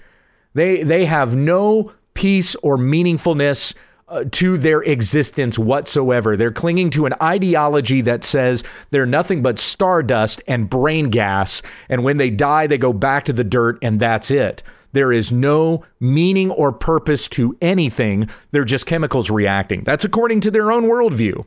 They, 0.54 0.84
they 0.84 1.06
have 1.06 1.36
no 1.36 1.92
peace 2.20 2.54
or 2.56 2.78
meaningfulness 2.78 3.74
uh, 4.10 4.26
to 4.30 4.58
their 4.58 4.82
existence 4.82 5.58
whatsoever. 5.58 6.36
They're 6.36 6.52
clinging 6.52 6.90
to 6.90 7.06
an 7.06 7.14
ideology 7.22 8.02
that 8.02 8.26
says 8.26 8.62
they're 8.90 9.06
nothing 9.06 9.42
but 9.42 9.58
stardust 9.58 10.42
and 10.46 10.70
brain 10.70 11.12
gas. 11.12 11.62
And 11.88 12.04
when 12.04 12.18
they 12.18 12.30
die, 12.30 12.68
they 12.68 12.78
go 12.78 12.92
back 12.92 13.24
to 13.26 13.34
the 13.34 13.46
dirt 13.46 13.80
and 13.82 14.02
that's 14.02 14.32
it. 14.32 14.64
There 14.92 15.14
is 15.14 15.32
no 15.32 15.86
meaning 16.02 16.52
or 16.52 16.74
purpose 16.74 17.30
to 17.30 17.56
anything. 17.62 18.28
They're 18.52 18.66
just 18.66 18.86
chemicals 18.86 19.30
reacting. 19.30 19.86
That's 19.86 20.04
according 20.04 20.42
to 20.42 20.52
their 20.52 20.74
own 20.74 20.90
worldview. 20.90 21.46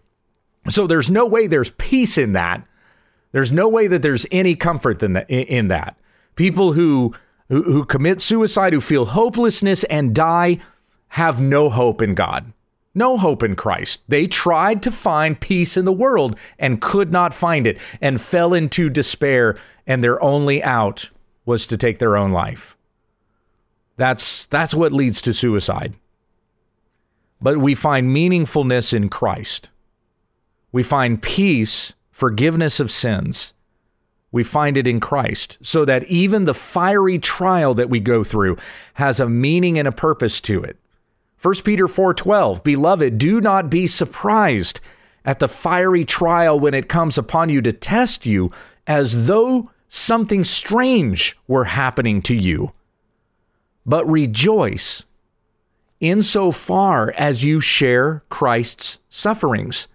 So 0.71 0.87
there's 0.87 1.11
no 1.11 1.27
way 1.27 1.49
there's 1.49 1.71
peace 1.71 2.17
in 2.17 2.33
that. 2.33 2.67
There's 3.33 3.53
no 3.53 3.69
way 3.69 3.89
that 3.89 4.01
there's 4.01 4.27
any 4.31 4.55
comfort 4.55 5.03
in, 5.03 5.19
in 5.19 5.69
that. 5.69 5.99
People 6.35 6.73
who 6.73 7.15
who, 7.53 7.63
who 7.65 7.85
commit 7.85 8.23
suicide, 8.23 8.73
who 8.73 8.81
feel 8.81 9.05
hopelessness 9.05 9.85
and 9.85 10.15
die, 10.15 10.59
have 11.09 11.39
no 11.39 11.69
hope 11.69 12.01
in 12.01 12.15
God, 12.15 12.51
no 12.95 13.19
hope 13.19 13.43
in 13.43 13.55
Christ. 13.55 14.03
They 14.09 14.27
tried 14.27 14.83
to 14.85 14.91
find 14.91 15.39
peace 15.39 15.77
in 15.77 15.85
the 15.85 15.93
world 15.93 16.39
and 16.59 16.81
could 16.81 17.13
not 17.13 17.35
find 17.35 17.67
it 17.67 17.79
and 18.01 18.23
fell 18.23 18.55
into 18.55 18.89
despair, 18.89 19.59
and 19.87 20.03
their 20.03 20.21
only 20.23 20.63
out 20.63 21.11
was 21.45 21.67
to 21.67 21.77
take 21.77 21.99
their 21.99 22.17
own 22.17 22.33
life. 22.33 22.75
That's, 23.99 24.47
that's 24.47 24.75
what 24.75 24.95
leads 24.95 25.21
to 25.21 25.35
suicide. 25.35 25.93
But 27.39 27.59
we 27.59 27.75
find 27.75 28.17
meaningfulness 28.17 28.95
in 28.95 29.11
Christ. 29.11 29.69
We 30.73 30.83
find 30.83 31.21
peace, 31.21 31.93
forgiveness 32.13 32.81
of 32.81 32.91
sins, 32.91 33.53
we 34.33 34.43
find 34.43 34.77
it 34.77 34.89
in 34.89 34.99
Christ, 34.99 35.59
so 35.63 35.85
that 35.85 36.05
even 36.05 36.47
the 36.47 36.55
fiery 36.55 37.19
trial 37.19 37.75
that 37.75 37.91
we 37.91 38.01
go 38.01 38.25
through 38.25 38.57
has 38.95 39.21
a 39.21 39.29
meaning 39.29 39.79
and 39.79 39.87
a 39.87 39.93
purpose 39.93 40.41
to 40.41 40.63
it. 40.63 40.79
1 41.41 41.55
Peter 41.65 41.87
4:12 41.87 42.65
Beloved, 42.65 43.19
do 43.19 43.41
not 43.41 43.71
be 43.71 43.87
surprised 43.87 44.81
at 45.25 45.39
the 45.39 45.49
fiery 45.49 46.05
trial 46.05 46.59
when 46.59 46.75
it 46.75 46.89
comes 46.89 47.19
upon 47.19 47.51
you 47.51 47.61
to 47.63 47.73
test 47.73 48.27
you 48.27 48.51
as 48.87 49.27
though 49.27 49.71
something 49.87 50.43
strange 50.43 51.37
were 51.47 51.65
happening 51.65 52.23
to 52.23 52.35
you. 52.35 52.73
But 53.85 54.09
rejoice 54.09 55.05
insofar 56.01 57.13
as 57.17 57.45
you 57.45 57.61
share 57.61 58.25
Christ's 58.29 58.99
sufferings 59.09 59.89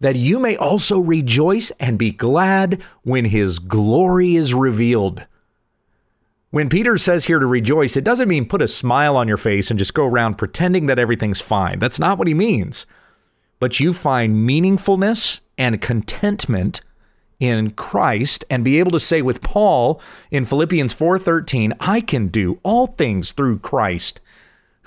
that 0.00 0.16
you 0.16 0.40
may 0.40 0.56
also 0.56 0.98
rejoice 0.98 1.70
and 1.78 1.98
be 1.98 2.10
glad 2.10 2.82
when 3.02 3.26
his 3.26 3.58
glory 3.58 4.34
is 4.34 4.54
revealed. 4.54 5.26
When 6.50 6.68
Peter 6.68 6.98
says 6.98 7.26
here 7.26 7.38
to 7.38 7.46
rejoice, 7.46 7.96
it 7.96 8.02
doesn't 8.02 8.28
mean 8.28 8.48
put 8.48 8.62
a 8.62 8.66
smile 8.66 9.16
on 9.16 9.28
your 9.28 9.36
face 9.36 9.70
and 9.70 9.78
just 9.78 9.94
go 9.94 10.06
around 10.06 10.34
pretending 10.34 10.86
that 10.86 10.98
everything's 10.98 11.40
fine. 11.40 11.78
That's 11.78 12.00
not 12.00 12.18
what 12.18 12.26
he 12.26 12.34
means. 12.34 12.86
But 13.60 13.78
you 13.78 13.92
find 13.92 14.48
meaningfulness 14.48 15.40
and 15.56 15.80
contentment 15.80 16.80
in 17.38 17.70
Christ 17.72 18.44
and 18.50 18.64
be 18.64 18.78
able 18.78 18.90
to 18.92 19.00
say 19.00 19.22
with 19.22 19.42
Paul 19.42 20.00
in 20.30 20.44
Philippians 20.44 20.92
4:13, 20.92 21.72
I 21.78 22.00
can 22.00 22.28
do 22.28 22.58
all 22.62 22.88
things 22.88 23.32
through 23.32 23.60
Christ 23.60 24.20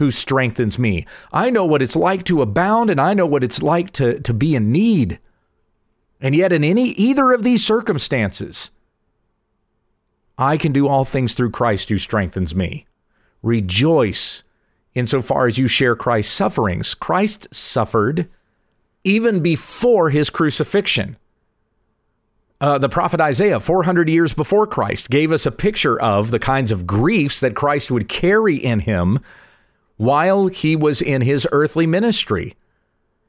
who 0.04 0.12
strengthens 0.12 0.78
me. 0.78 1.06
I 1.32 1.50
know 1.50 1.64
what 1.64 1.82
it's 1.82 1.96
like 1.96 2.26
to 2.26 2.42
abound 2.42 2.90
and 2.90 3.00
I 3.00 3.14
know 3.14 3.26
what 3.26 3.42
it's 3.42 3.64
like 3.64 3.92
to, 3.94 4.20
to 4.20 4.34
be 4.34 4.54
in 4.54 4.70
need. 4.70 5.18
And 6.20 6.36
yet, 6.36 6.52
in 6.52 6.62
any 6.62 6.90
either 6.90 7.32
of 7.32 7.44
these 7.44 7.66
circumstances, 7.66 8.70
I 10.38 10.58
can 10.58 10.74
do 10.74 10.90
all 10.90 11.06
things 11.06 11.36
through 11.36 11.52
Christ 11.52 11.88
who 11.88 11.98
strengthens 11.98 12.54
me. 12.54 12.86
Rejoice 13.42 14.44
insofar 14.94 15.48
as 15.48 15.58
you 15.58 15.70
share 15.70 15.96
Christ's 15.96 16.34
sufferings. 16.34 16.94
Christ 16.94 17.48
suffered 17.56 18.28
even 19.06 19.40
before 19.42 20.10
his 20.10 20.30
crucifixion. 20.30 21.16
Uh, 22.60 22.78
the 22.78 22.90
prophet 22.90 23.22
Isaiah, 23.22 23.62
400 23.62 24.10
years 24.10 24.34
before 24.34 24.68
Christ, 24.68 25.10
gave 25.10 25.32
us 25.32 25.46
a 25.46 25.52
picture 25.52 25.98
of 26.00 26.30
the 26.30 26.40
kinds 26.40 26.72
of 26.72 26.86
griefs 26.86 27.40
that 27.40 27.56
Christ 27.56 27.90
would 27.90 28.10
carry 28.10 28.58
in 28.58 28.82
him 28.82 29.20
while 29.98 30.48
he 30.48 30.76
was 30.76 31.02
in 31.02 31.22
his 31.22 31.48
earthly 31.52 31.88
ministry. 31.88 32.56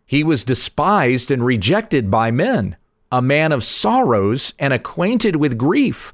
He 0.07 0.23
was 0.25 0.45
despised 0.45 1.31
and 1.31 1.45
rejected 1.45 2.11
by 2.11 2.31
men, 2.31 2.77
a 3.11 3.23
man 3.23 3.53
of 3.53 3.65
sorrows 3.65 4.53
and 4.59 4.73
acquainted 4.73 5.37
with 5.37 5.59
grief. 5.59 6.13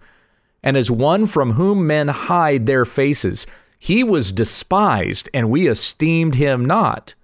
and 0.63 0.77
as 0.77 0.91
one 0.91 1.27
from 1.27 1.53
whom 1.53 1.87
men 1.87 2.09
hide 2.09 2.67
their 2.67 2.85
faces. 2.85 3.47
He 3.79 4.05
was 4.05 4.33
despised, 4.33 5.29
and 5.33 5.49
we 5.51 5.69
esteemed 5.69 6.35
him 6.35 6.65
not. 6.65 7.15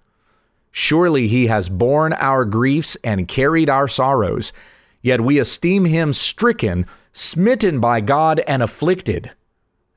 Surely 0.71 1.27
he 1.27 1.47
has 1.47 1.69
borne 1.69 2.13
our 2.13 2.45
griefs 2.45 2.97
and 3.03 3.27
carried 3.27 3.69
our 3.69 3.87
sorrows. 3.87 4.53
Yet 5.01 5.21
we 5.21 5.39
esteem 5.39 5.85
him 5.85 6.13
stricken, 6.13 6.85
smitten 7.13 7.79
by 7.79 8.01
God, 8.01 8.41
and 8.47 8.63
afflicted. 8.63 9.31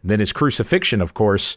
Then 0.05 0.21
his 0.21 0.33
crucifixion, 0.33 1.01
of 1.01 1.15
course, 1.15 1.57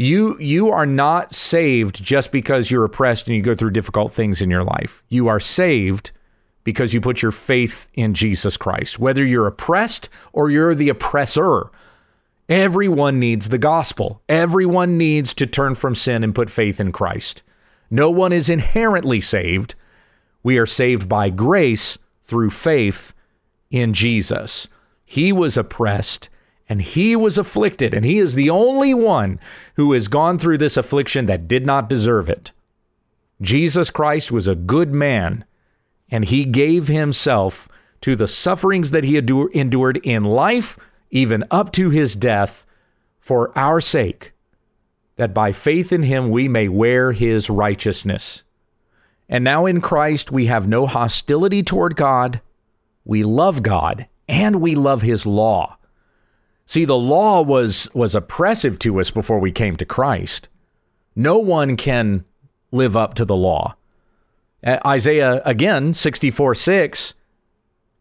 You 0.00 0.38
you 0.38 0.70
are 0.70 0.86
not 0.86 1.34
saved 1.34 2.04
just 2.04 2.30
because 2.30 2.70
you're 2.70 2.84
oppressed 2.84 3.26
and 3.26 3.34
you 3.34 3.42
go 3.42 3.56
through 3.56 3.72
difficult 3.72 4.12
things 4.12 4.40
in 4.40 4.48
your 4.48 4.62
life. 4.62 5.02
You 5.08 5.26
are 5.26 5.40
saved 5.40 6.12
because 6.62 6.94
you 6.94 7.00
put 7.00 7.20
your 7.20 7.32
faith 7.32 7.88
in 7.94 8.14
Jesus 8.14 8.56
Christ. 8.56 9.00
Whether 9.00 9.24
you're 9.24 9.48
oppressed 9.48 10.08
or 10.32 10.50
you're 10.50 10.76
the 10.76 10.88
oppressor, 10.88 11.72
everyone 12.48 13.18
needs 13.18 13.48
the 13.48 13.58
gospel. 13.58 14.22
Everyone 14.28 14.98
needs 14.98 15.34
to 15.34 15.48
turn 15.48 15.74
from 15.74 15.96
sin 15.96 16.22
and 16.22 16.32
put 16.32 16.48
faith 16.48 16.78
in 16.78 16.92
Christ. 16.92 17.42
No 17.90 18.08
one 18.08 18.30
is 18.32 18.48
inherently 18.48 19.20
saved. 19.20 19.74
We 20.44 20.58
are 20.58 20.66
saved 20.66 21.08
by 21.08 21.28
grace 21.30 21.98
through 22.22 22.50
faith 22.50 23.14
in 23.68 23.94
Jesus. 23.94 24.68
He 25.04 25.32
was 25.32 25.56
oppressed 25.56 26.28
and 26.68 26.82
he 26.82 27.16
was 27.16 27.38
afflicted, 27.38 27.94
and 27.94 28.04
he 28.04 28.18
is 28.18 28.34
the 28.34 28.50
only 28.50 28.92
one 28.92 29.40
who 29.76 29.92
has 29.92 30.08
gone 30.08 30.38
through 30.38 30.58
this 30.58 30.76
affliction 30.76 31.26
that 31.26 31.48
did 31.48 31.64
not 31.64 31.88
deserve 31.88 32.28
it. 32.28 32.52
Jesus 33.40 33.90
Christ 33.90 34.30
was 34.30 34.46
a 34.46 34.54
good 34.54 34.92
man, 34.92 35.44
and 36.10 36.24
he 36.24 36.44
gave 36.44 36.88
himself 36.88 37.68
to 38.02 38.14
the 38.14 38.28
sufferings 38.28 38.90
that 38.90 39.04
he 39.04 39.16
endured 39.16 39.96
in 39.98 40.24
life, 40.24 40.76
even 41.10 41.44
up 41.50 41.72
to 41.72 41.90
his 41.90 42.16
death, 42.16 42.66
for 43.18 43.56
our 43.56 43.80
sake, 43.80 44.32
that 45.16 45.32
by 45.32 45.52
faith 45.52 45.92
in 45.92 46.02
him 46.02 46.28
we 46.30 46.48
may 46.48 46.68
wear 46.68 47.12
his 47.12 47.48
righteousness. 47.48 48.44
And 49.28 49.42
now 49.42 49.66
in 49.66 49.80
Christ 49.80 50.30
we 50.30 50.46
have 50.46 50.68
no 50.68 50.86
hostility 50.86 51.62
toward 51.62 51.96
God, 51.96 52.40
we 53.04 53.22
love 53.22 53.62
God, 53.62 54.06
and 54.28 54.60
we 54.60 54.74
love 54.74 55.02
his 55.02 55.24
law. 55.24 55.77
See, 56.68 56.84
the 56.84 56.98
law 56.98 57.40
was 57.40 57.88
was 57.94 58.14
oppressive 58.14 58.78
to 58.80 59.00
us 59.00 59.10
before 59.10 59.38
we 59.38 59.50
came 59.50 59.76
to 59.76 59.86
Christ. 59.86 60.50
No 61.16 61.38
one 61.38 61.78
can 61.78 62.26
live 62.70 62.94
up 62.94 63.14
to 63.14 63.24
the 63.24 63.34
law. 63.34 63.74
Isaiah 64.62 65.40
again, 65.46 65.94
64 65.94 66.54
6, 66.54 67.14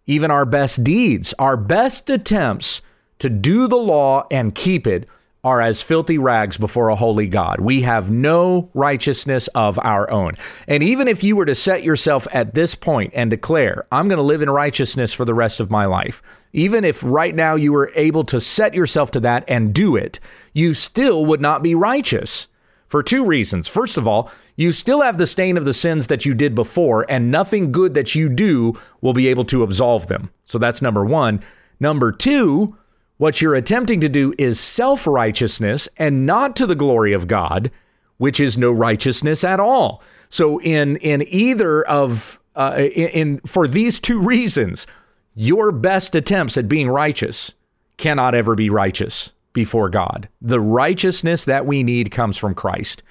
even 0.05 0.29
our 0.29 0.45
best 0.45 0.83
deeds, 0.83 1.33
our 1.39 1.55
best 1.55 2.09
attempts 2.09 2.81
to 3.19 3.29
do 3.29 3.69
the 3.69 3.77
law 3.77 4.27
and 4.29 4.53
keep 4.53 4.85
it 4.85 5.07
are 5.47 5.61
as 5.61 5.81
filthy 5.81 6.17
rags 6.17 6.57
before 6.57 6.89
a 6.89 6.95
holy 6.95 7.25
God. 7.25 7.61
We 7.61 7.83
have 7.83 8.11
no 8.11 8.69
righteousness 8.73 9.47
of 9.55 9.79
our 9.79 10.11
own. 10.11 10.33
And 10.67 10.83
even 10.83 11.07
if 11.07 11.23
you 11.23 11.37
were 11.37 11.45
to 11.45 11.55
set 11.55 11.83
yourself 11.83 12.27
at 12.33 12.53
this 12.53 12.75
point 12.75 13.13
and 13.15 13.29
declare, 13.29 13.87
I'm 13.89 14.09
going 14.09 14.17
to 14.17 14.23
live 14.23 14.41
in 14.41 14.49
righteousness 14.49 15.13
for 15.13 15.23
the 15.23 15.33
rest 15.33 15.61
of 15.61 15.71
my 15.71 15.85
life, 15.85 16.21
even 16.51 16.83
if 16.83 17.01
right 17.01 17.33
now 17.33 17.55
you 17.55 17.71
were 17.71 17.93
able 17.95 18.25
to 18.25 18.41
set 18.41 18.73
yourself 18.73 19.09
to 19.11 19.21
that 19.21 19.45
and 19.47 19.73
do 19.73 19.95
it, 19.95 20.19
you 20.51 20.73
still 20.73 21.25
would 21.25 21.39
not 21.39 21.63
be 21.63 21.73
righteous 21.75 22.49
for 22.89 23.01
two 23.01 23.23
reasons. 23.23 23.69
First 23.69 23.95
of 23.95 24.05
all, 24.05 24.29
you 24.57 24.73
still 24.73 25.01
have 25.01 25.17
the 25.17 25.27
stain 25.27 25.55
of 25.55 25.63
the 25.63 25.73
sins 25.73 26.07
that 26.07 26.25
you 26.25 26.33
did 26.33 26.55
before, 26.55 27.05
and 27.07 27.31
nothing 27.31 27.71
good 27.71 27.93
that 27.93 28.15
you 28.15 28.27
do 28.27 28.73
will 28.99 29.13
be 29.13 29.27
able 29.27 29.45
to 29.45 29.63
absolve 29.63 30.07
them. 30.07 30.29
So 30.43 30.57
that's 30.57 30.81
number 30.81 31.05
one. 31.05 31.41
Number 31.79 32.11
two, 32.11 32.75
what 33.17 33.41
you're 33.41 33.55
attempting 33.55 33.99
to 34.01 34.09
do 34.09 34.33
is 34.37 34.59
self 34.59 35.07
righteousness 35.07 35.89
and 35.97 36.25
not 36.25 36.55
to 36.55 36.65
the 36.65 36.75
glory 36.75 37.13
of 37.13 37.27
God, 37.27 37.71
which 38.17 38.39
is 38.39 38.57
no 38.57 38.71
righteousness 38.71 39.43
at 39.43 39.59
all. 39.59 40.03
So 40.29 40.59
in 40.61 40.97
in 40.97 41.25
either 41.27 41.83
of 41.87 42.39
uh, 42.55 42.75
in, 42.77 43.09
in 43.09 43.39
for 43.41 43.67
these 43.67 43.99
two 43.99 44.19
reasons, 44.19 44.87
your 45.33 45.71
best 45.71 46.15
attempts 46.15 46.57
at 46.57 46.67
being 46.67 46.89
righteous 46.89 47.53
cannot 47.97 48.35
ever 48.35 48.55
be 48.55 48.69
righteous 48.69 49.33
before 49.53 49.89
God. 49.89 50.29
The 50.41 50.59
righteousness 50.59 51.45
that 51.45 51.65
we 51.65 51.81
need 51.83 52.11
comes 52.11 52.37
from 52.37 52.53
Christ. 52.53 53.01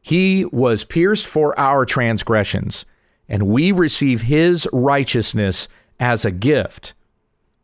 He 0.00 0.44
was 0.46 0.84
pierced 0.84 1.26
for 1.26 1.58
our 1.58 1.84
transgressions, 1.84 2.86
and 3.28 3.48
we 3.48 3.72
receive 3.72 4.22
his 4.22 4.68
righteousness 4.72 5.68
as 5.98 6.24
a 6.24 6.30
gift. 6.30 6.94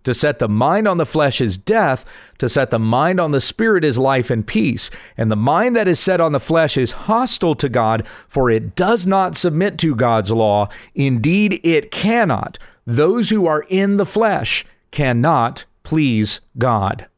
To 0.07 0.15
set 0.15 0.39
the 0.39 0.49
mind 0.49 0.87
on 0.87 0.99
the 0.99 1.05
flesh 1.05 1.41
is 1.41 1.59
death, 1.59 2.05
to 2.39 2.49
set 2.49 2.71
the 2.71 2.79
mind 2.79 3.19
on 3.19 3.33
the 3.33 3.41
spirit 3.41 3.83
is 3.83 3.99
life 3.99 4.31
and 4.31 4.47
peace. 4.47 4.89
And 5.17 5.33
the 5.33 5.37
mind 5.37 5.75
that 5.75 5.89
is 5.89 5.99
set 5.99 6.21
on 6.21 6.31
the 6.31 6.39
flesh 6.39 6.77
is 6.77 6.93
hostile 6.93 7.57
to 7.57 7.69
God, 7.69 8.07
for 8.29 8.49
it 8.49 8.77
does 8.77 9.05
not 9.05 9.35
submit 9.35 9.79
to 9.79 9.97
God's 9.97 10.31
law. 10.31 10.69
Indeed, 10.95 11.59
it 11.65 11.91
cannot. 11.91 12.57
Those 12.85 13.31
who 13.31 13.49
are 13.49 13.65
in 13.69 13.97
the 13.97 14.07
flesh 14.07 14.65
cannot 14.93 15.65
please 15.83 16.41
God. 16.57 17.09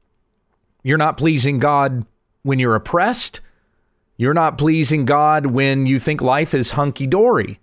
You're 0.83 0.97
not 0.97 1.19
pleasing 1.19 1.59
God 1.59 2.07
when 2.43 2.59
you're 2.59 2.75
oppressed. 2.75 3.43
You're 4.17 4.33
not 4.33 4.57
pleasing 4.57 5.05
God 5.05 5.45
when 5.45 5.85
you 5.85 5.99
think 5.99 6.23
life 6.23 6.55
is 6.55 6.71
hunky 6.71 7.07
dory. 7.07 7.61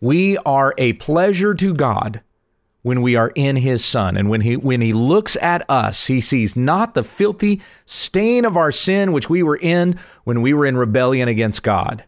We 0.00 0.36
are 0.38 0.74
a 0.78 0.94
pleasure 0.94 1.54
to 1.54 1.72
God 1.72 2.22
when 2.82 3.02
we 3.02 3.14
are 3.14 3.32
in 3.34 3.56
his 3.56 3.84
son. 3.84 4.16
And 4.16 4.30
when 4.30 4.40
he 4.40 4.56
when 4.56 4.80
he 4.80 4.92
looks 4.92 5.36
at 5.36 5.68
us 5.68 6.06
he 6.06 6.20
sees 6.20 6.56
not 6.56 6.94
the 6.94 7.04
filthy 7.04 7.60
stain 7.86 8.44
of 8.44 8.56
our 8.56 8.72
sin 8.72 9.12
which 9.12 9.28
we 9.28 9.42
were 9.42 9.58
in 9.60 9.98
when 10.24 10.42
we 10.42 10.54
were 10.54 10.66
in 10.66 10.76
rebellion 10.76 11.28
against 11.28 11.62
God 11.62 12.04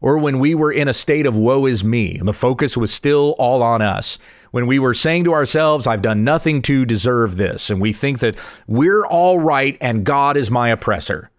or 0.00 0.18
when 0.18 0.38
we 0.38 0.54
were 0.54 0.72
in 0.72 0.88
a 0.88 0.92
state 0.92 1.26
of 1.26 1.36
woe 1.36 1.66
is 1.66 1.82
me 1.82 2.16
and 2.16 2.28
the 2.28 2.32
focus 2.32 2.76
was 2.76 2.92
still 2.92 3.34
all 3.38 3.62
on 3.62 3.82
us. 3.82 4.18
When 4.50 4.66
we 4.66 4.78
were 4.78 4.94
saying 4.94 5.24
to 5.24 5.34
ourselves 5.34 5.86
I've 5.86 6.02
done 6.02 6.24
nothing 6.24 6.62
to 6.62 6.84
deserve 6.84 7.36
this 7.36 7.70
and 7.70 7.80
we 7.80 7.92
think 7.92 8.20
that 8.20 8.36
we're 8.66 9.06
all 9.06 9.38
right 9.38 9.76
and 9.80 10.04
God 10.04 10.36
is 10.36 10.50
my 10.50 10.68
oppressor. 10.68 11.30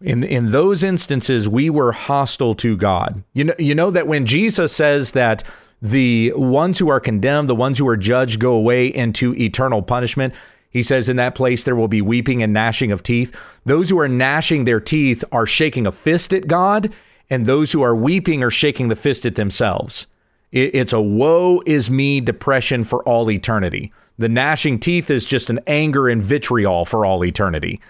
In 0.00 0.22
in 0.22 0.52
those 0.52 0.82
instances 0.82 1.48
we 1.48 1.68
were 1.68 1.92
hostile 1.92 2.54
to 2.56 2.76
God. 2.76 3.24
You 3.34 3.44
know 3.44 3.54
you 3.58 3.74
know 3.74 3.90
that 3.90 4.06
when 4.06 4.24
Jesus 4.24 4.72
says 4.72 5.12
that 5.12 5.42
the 5.80 6.32
ones 6.34 6.78
who 6.78 6.88
are 6.88 7.00
condemned, 7.00 7.48
the 7.48 7.54
ones 7.54 7.78
who 7.78 7.88
are 7.88 7.96
judged, 7.96 8.40
go 8.40 8.52
away 8.52 8.86
into 8.86 9.34
eternal 9.34 9.82
punishment. 9.82 10.34
He 10.70 10.82
says, 10.82 11.08
In 11.08 11.16
that 11.16 11.34
place 11.34 11.64
there 11.64 11.76
will 11.76 11.88
be 11.88 12.02
weeping 12.02 12.42
and 12.42 12.52
gnashing 12.52 12.92
of 12.92 13.02
teeth. 13.02 13.38
Those 13.64 13.90
who 13.90 13.98
are 13.98 14.08
gnashing 14.08 14.64
their 14.64 14.80
teeth 14.80 15.24
are 15.32 15.46
shaking 15.46 15.86
a 15.86 15.92
fist 15.92 16.34
at 16.34 16.46
God, 16.46 16.92
and 17.30 17.46
those 17.46 17.72
who 17.72 17.82
are 17.82 17.94
weeping 17.94 18.42
are 18.42 18.50
shaking 18.50 18.88
the 18.88 18.96
fist 18.96 19.24
at 19.24 19.36
themselves. 19.36 20.06
It's 20.50 20.94
a 20.94 21.00
woe 21.00 21.62
is 21.66 21.90
me 21.90 22.20
depression 22.20 22.82
for 22.82 23.02
all 23.04 23.30
eternity. 23.30 23.92
The 24.16 24.30
gnashing 24.30 24.80
teeth 24.80 25.10
is 25.10 25.26
just 25.26 25.50
an 25.50 25.60
anger 25.66 26.08
and 26.08 26.22
vitriol 26.22 26.84
for 26.86 27.04
all 27.04 27.24
eternity. 27.24 27.80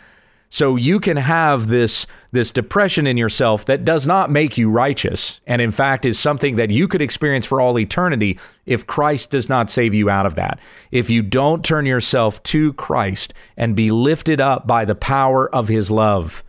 So 0.50 0.76
you 0.76 0.98
can 0.98 1.16
have 1.16 1.68
this 1.68 2.06
this 2.30 2.52
depression 2.52 3.06
in 3.06 3.16
yourself 3.16 3.64
that 3.66 3.84
does 3.84 4.06
not 4.06 4.30
make 4.30 4.58
you 4.58 4.70
righteous 4.70 5.40
and 5.46 5.62
in 5.62 5.70
fact 5.70 6.04
is 6.04 6.18
something 6.18 6.56
that 6.56 6.70
you 6.70 6.87
could 6.87 7.00
experience 7.00 7.46
for 7.46 7.61
all 7.61 7.78
eternity 7.78 8.38
if 8.66 8.87
Christ 8.87 9.30
does 9.30 9.48
not 9.48 9.70
save 9.70 9.94
you 9.94 10.11
out 10.11 10.26
of 10.26 10.34
that. 10.34 10.58
If 10.90 11.08
you 11.11 11.22
don't 11.22 11.64
turn 11.64 11.87
yourself 11.87 12.42
to 12.44 12.72
Christ 12.74 13.34
and 13.56 13.76
be 13.76 13.90
lifted 13.90 14.40
up 14.40 14.66
by 14.66 14.84
the 14.84 14.94
power 14.94 15.54
of 15.54 15.68
his 15.68 15.90
love, 15.90 16.44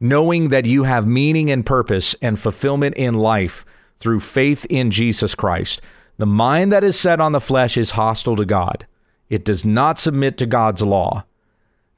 knowing 0.00 0.48
that 0.48 0.66
you 0.66 0.84
have 0.84 1.06
meaning 1.06 1.50
and 1.50 1.66
purpose 1.66 2.14
and 2.22 2.38
fulfillment 2.38 2.96
in 2.96 3.14
life 3.14 3.64
through 3.98 4.20
faith 4.20 4.66
in 4.70 4.90
Jesus 4.90 5.34
Christ. 5.34 5.80
The 6.16 6.26
mind 6.26 6.72
that 6.72 6.84
is 6.84 6.98
set 6.98 7.20
on 7.20 7.32
the 7.32 7.40
flesh 7.40 7.76
is 7.76 7.92
hostile 7.92 8.36
to 8.36 8.44
God. 8.44 8.86
It 9.28 9.44
does 9.44 9.64
not 9.64 9.98
submit 9.98 10.38
to 10.38 10.46
God's 10.46 10.82
law. 10.82 11.24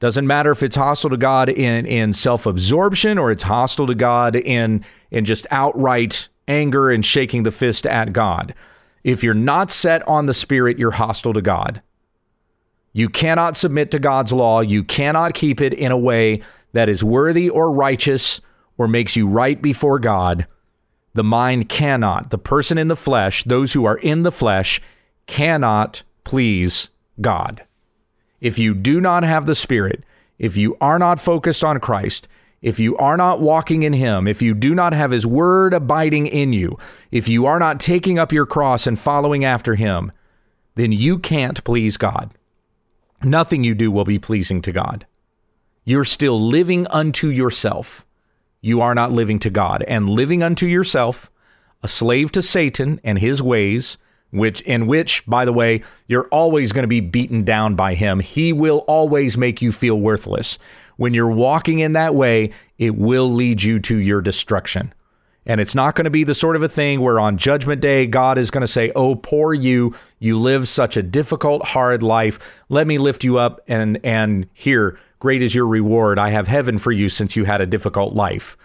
Doesn't 0.03 0.27
matter 0.27 0.51
if 0.51 0.61
it's 0.61 0.75
hostile 0.75 1.11
to 1.11 1.15
God 1.15 1.47
in, 1.47 1.85
in 1.85 2.11
self 2.11 2.45
absorption 2.45 3.17
or 3.17 3.31
it's 3.31 3.43
hostile 3.43 3.87
to 3.87 3.95
God 3.95 4.35
in, 4.35 4.83
in 5.11 5.23
just 5.23 5.47
outright 5.49 6.27
anger 6.45 6.91
and 6.91 7.05
shaking 7.05 7.43
the 7.43 7.53
fist 7.53 7.85
at 7.85 8.11
God. 8.11 8.53
If 9.05 9.23
you're 9.23 9.33
not 9.33 9.71
set 9.71 10.05
on 10.05 10.25
the 10.25 10.33
Spirit, 10.33 10.77
you're 10.77 10.91
hostile 10.91 11.31
to 11.31 11.41
God. 11.41 11.81
You 12.91 13.07
cannot 13.07 13.55
submit 13.55 13.91
to 13.91 13.99
God's 13.99 14.33
law. 14.33 14.59
You 14.59 14.83
cannot 14.83 15.35
keep 15.35 15.61
it 15.61 15.73
in 15.73 15.93
a 15.93 15.97
way 15.97 16.41
that 16.73 16.89
is 16.89 17.01
worthy 17.01 17.49
or 17.49 17.71
righteous 17.71 18.41
or 18.77 18.89
makes 18.89 19.15
you 19.15 19.25
right 19.25 19.61
before 19.61 19.99
God, 19.99 20.47
the 21.13 21.23
mind 21.23 21.69
cannot, 21.69 22.29
the 22.29 22.37
person 22.37 22.77
in 22.77 22.89
the 22.89 22.97
flesh, 22.97 23.45
those 23.45 23.71
who 23.71 23.85
are 23.85 23.99
in 23.99 24.23
the 24.23 24.33
flesh, 24.33 24.81
cannot 25.27 26.03
please 26.25 26.89
God. 27.21 27.63
If 28.43 28.59
you 28.59 28.73
do 28.73 28.99
not 28.99 29.23
have 29.23 29.45
the 29.45 29.55
Spirit, 29.55 30.03
if 30.37 30.57
you 30.57 30.75
are 30.81 30.99
not 30.99 31.21
focused 31.21 31.63
on 31.63 31.79
Christ, 31.79 32.27
if 32.61 32.77
you 32.77 32.97
are 32.97 33.15
not 33.15 33.39
walking 33.39 33.83
in 33.83 33.93
Him, 33.93 34.27
if 34.27 34.41
you 34.41 34.53
do 34.53 34.75
not 34.75 34.91
have 34.91 35.11
His 35.11 35.25
Word 35.25 35.73
abiding 35.73 36.25
in 36.25 36.51
you, 36.51 36.77
if 37.09 37.29
you 37.29 37.45
are 37.45 37.57
not 37.57 37.79
taking 37.79 38.19
up 38.19 38.33
your 38.33 38.45
cross 38.45 38.85
and 38.85 38.99
following 38.99 39.45
after 39.45 39.75
Him, 39.75 40.11
then 40.75 40.91
you 40.91 41.19
can't 41.19 41.63
please 41.63 41.95
God. 41.95 42.31
Nothing 43.23 43.63
you 43.63 43.73
do 43.73 43.89
will 43.89 44.03
be 44.03 44.19
pleasing 44.19 44.61
to 44.63 44.73
God. 44.73 45.05
You're 45.85 46.03
still 46.03 46.37
living 46.37 46.85
unto 46.87 47.29
yourself. 47.29 48.05
You 48.59 48.81
are 48.81 48.93
not 48.93 49.13
living 49.13 49.39
to 49.39 49.49
God. 49.49 49.83
And 49.83 50.09
living 50.09 50.43
unto 50.43 50.65
yourself, 50.65 51.31
a 51.81 51.87
slave 51.87 52.33
to 52.33 52.41
Satan 52.41 52.99
and 53.05 53.19
his 53.19 53.41
ways, 53.41 53.97
which 54.33 54.61
in 54.61 54.87
which, 54.87 55.25
by 55.27 55.45
the 55.45 55.53
way, 55.53 55.83
you're 56.07 56.27
always 56.29 56.71
going 56.71 56.83
to 56.83 56.87
be 56.87 56.99
beaten 56.99 57.43
down 57.43 57.75
by 57.75 57.93
him. 57.93 58.19
He 58.19 58.51
will 58.51 58.79
always 58.79 59.37
make 59.37 59.61
you 59.61 59.71
feel 59.71 59.99
worthless. 59.99 60.57
When 60.97 61.13
you're 61.13 61.29
walking 61.29 61.79
in 61.79 61.93
that 61.93 62.15
way, 62.15 62.51
it 62.77 62.95
will 62.95 63.31
lead 63.31 63.61
you 63.61 63.79
to 63.79 63.95
your 63.95 64.21
destruction. 64.21 64.93
And 65.45 65.59
it's 65.59 65.75
not 65.75 65.95
going 65.95 66.05
to 66.05 66.11
be 66.11 66.23
the 66.23 66.33
sort 66.33 66.55
of 66.55 66.63
a 66.63 66.69
thing 66.69 67.01
where 67.01 67.19
on 67.19 67.37
judgment 67.37 67.81
day, 67.81 68.07
God 68.07 68.37
is 68.37 68.49
going 68.49 68.61
to 68.61 68.67
say, 68.67 68.91
Oh, 68.95 69.15
poor 69.15 69.53
you, 69.53 69.95
you 70.19 70.39
live 70.39 70.67
such 70.67 70.97
a 70.97 71.03
difficult, 71.03 71.65
hard 71.65 72.01
life. 72.01 72.63
Let 72.69 72.87
me 72.87 72.97
lift 72.97 73.23
you 73.23 73.37
up 73.37 73.61
and, 73.67 73.99
and 74.03 74.47
here, 74.53 74.97
great 75.19 75.41
is 75.41 75.53
your 75.53 75.67
reward. 75.67 76.17
I 76.17 76.29
have 76.29 76.47
heaven 76.47 76.77
for 76.77 76.91
you 76.91 77.09
since 77.09 77.35
you 77.35 77.45
had 77.45 77.61
a 77.61 77.65
difficult 77.67 78.13
life. 78.13 78.57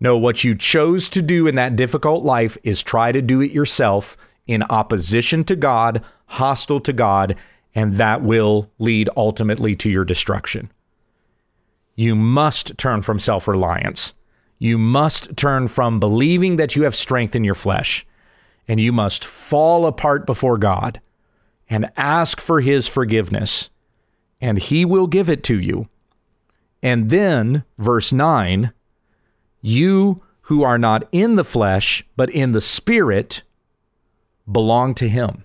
No, 0.00 0.18
what 0.18 0.42
you 0.42 0.56
chose 0.56 1.08
to 1.10 1.22
do 1.22 1.46
in 1.46 1.54
that 1.56 1.76
difficult 1.76 2.24
life 2.24 2.58
is 2.64 2.82
try 2.82 3.12
to 3.12 3.22
do 3.22 3.40
it 3.40 3.52
yourself 3.52 4.16
in 4.46 4.62
opposition 4.64 5.44
to 5.44 5.56
God, 5.56 6.04
hostile 6.26 6.80
to 6.80 6.92
God, 6.92 7.36
and 7.74 7.94
that 7.94 8.22
will 8.22 8.70
lead 8.78 9.08
ultimately 9.16 9.74
to 9.76 9.90
your 9.90 10.04
destruction. 10.04 10.70
You 11.94 12.14
must 12.14 12.76
turn 12.78 13.02
from 13.02 13.18
self 13.18 13.46
reliance. 13.46 14.14
You 14.58 14.78
must 14.78 15.36
turn 15.36 15.68
from 15.68 15.98
believing 15.98 16.56
that 16.56 16.76
you 16.76 16.84
have 16.84 16.94
strength 16.94 17.34
in 17.34 17.44
your 17.44 17.54
flesh, 17.54 18.06
and 18.68 18.78
you 18.78 18.92
must 18.92 19.24
fall 19.24 19.86
apart 19.86 20.24
before 20.24 20.56
God 20.56 21.00
and 21.68 21.90
ask 21.96 22.40
for 22.40 22.60
His 22.60 22.86
forgiveness, 22.86 23.70
and 24.40 24.58
He 24.58 24.84
will 24.84 25.06
give 25.06 25.28
it 25.28 25.42
to 25.44 25.58
you. 25.58 25.88
And 26.82 27.10
then, 27.10 27.64
verse 27.78 28.12
9, 28.12 28.72
you 29.60 30.16
who 30.42 30.62
are 30.62 30.78
not 30.78 31.08
in 31.12 31.36
the 31.36 31.44
flesh, 31.44 32.04
but 32.16 32.30
in 32.30 32.52
the 32.52 32.60
Spirit, 32.60 33.42
belong 34.50 34.94
to 34.94 35.08
him. 35.08 35.44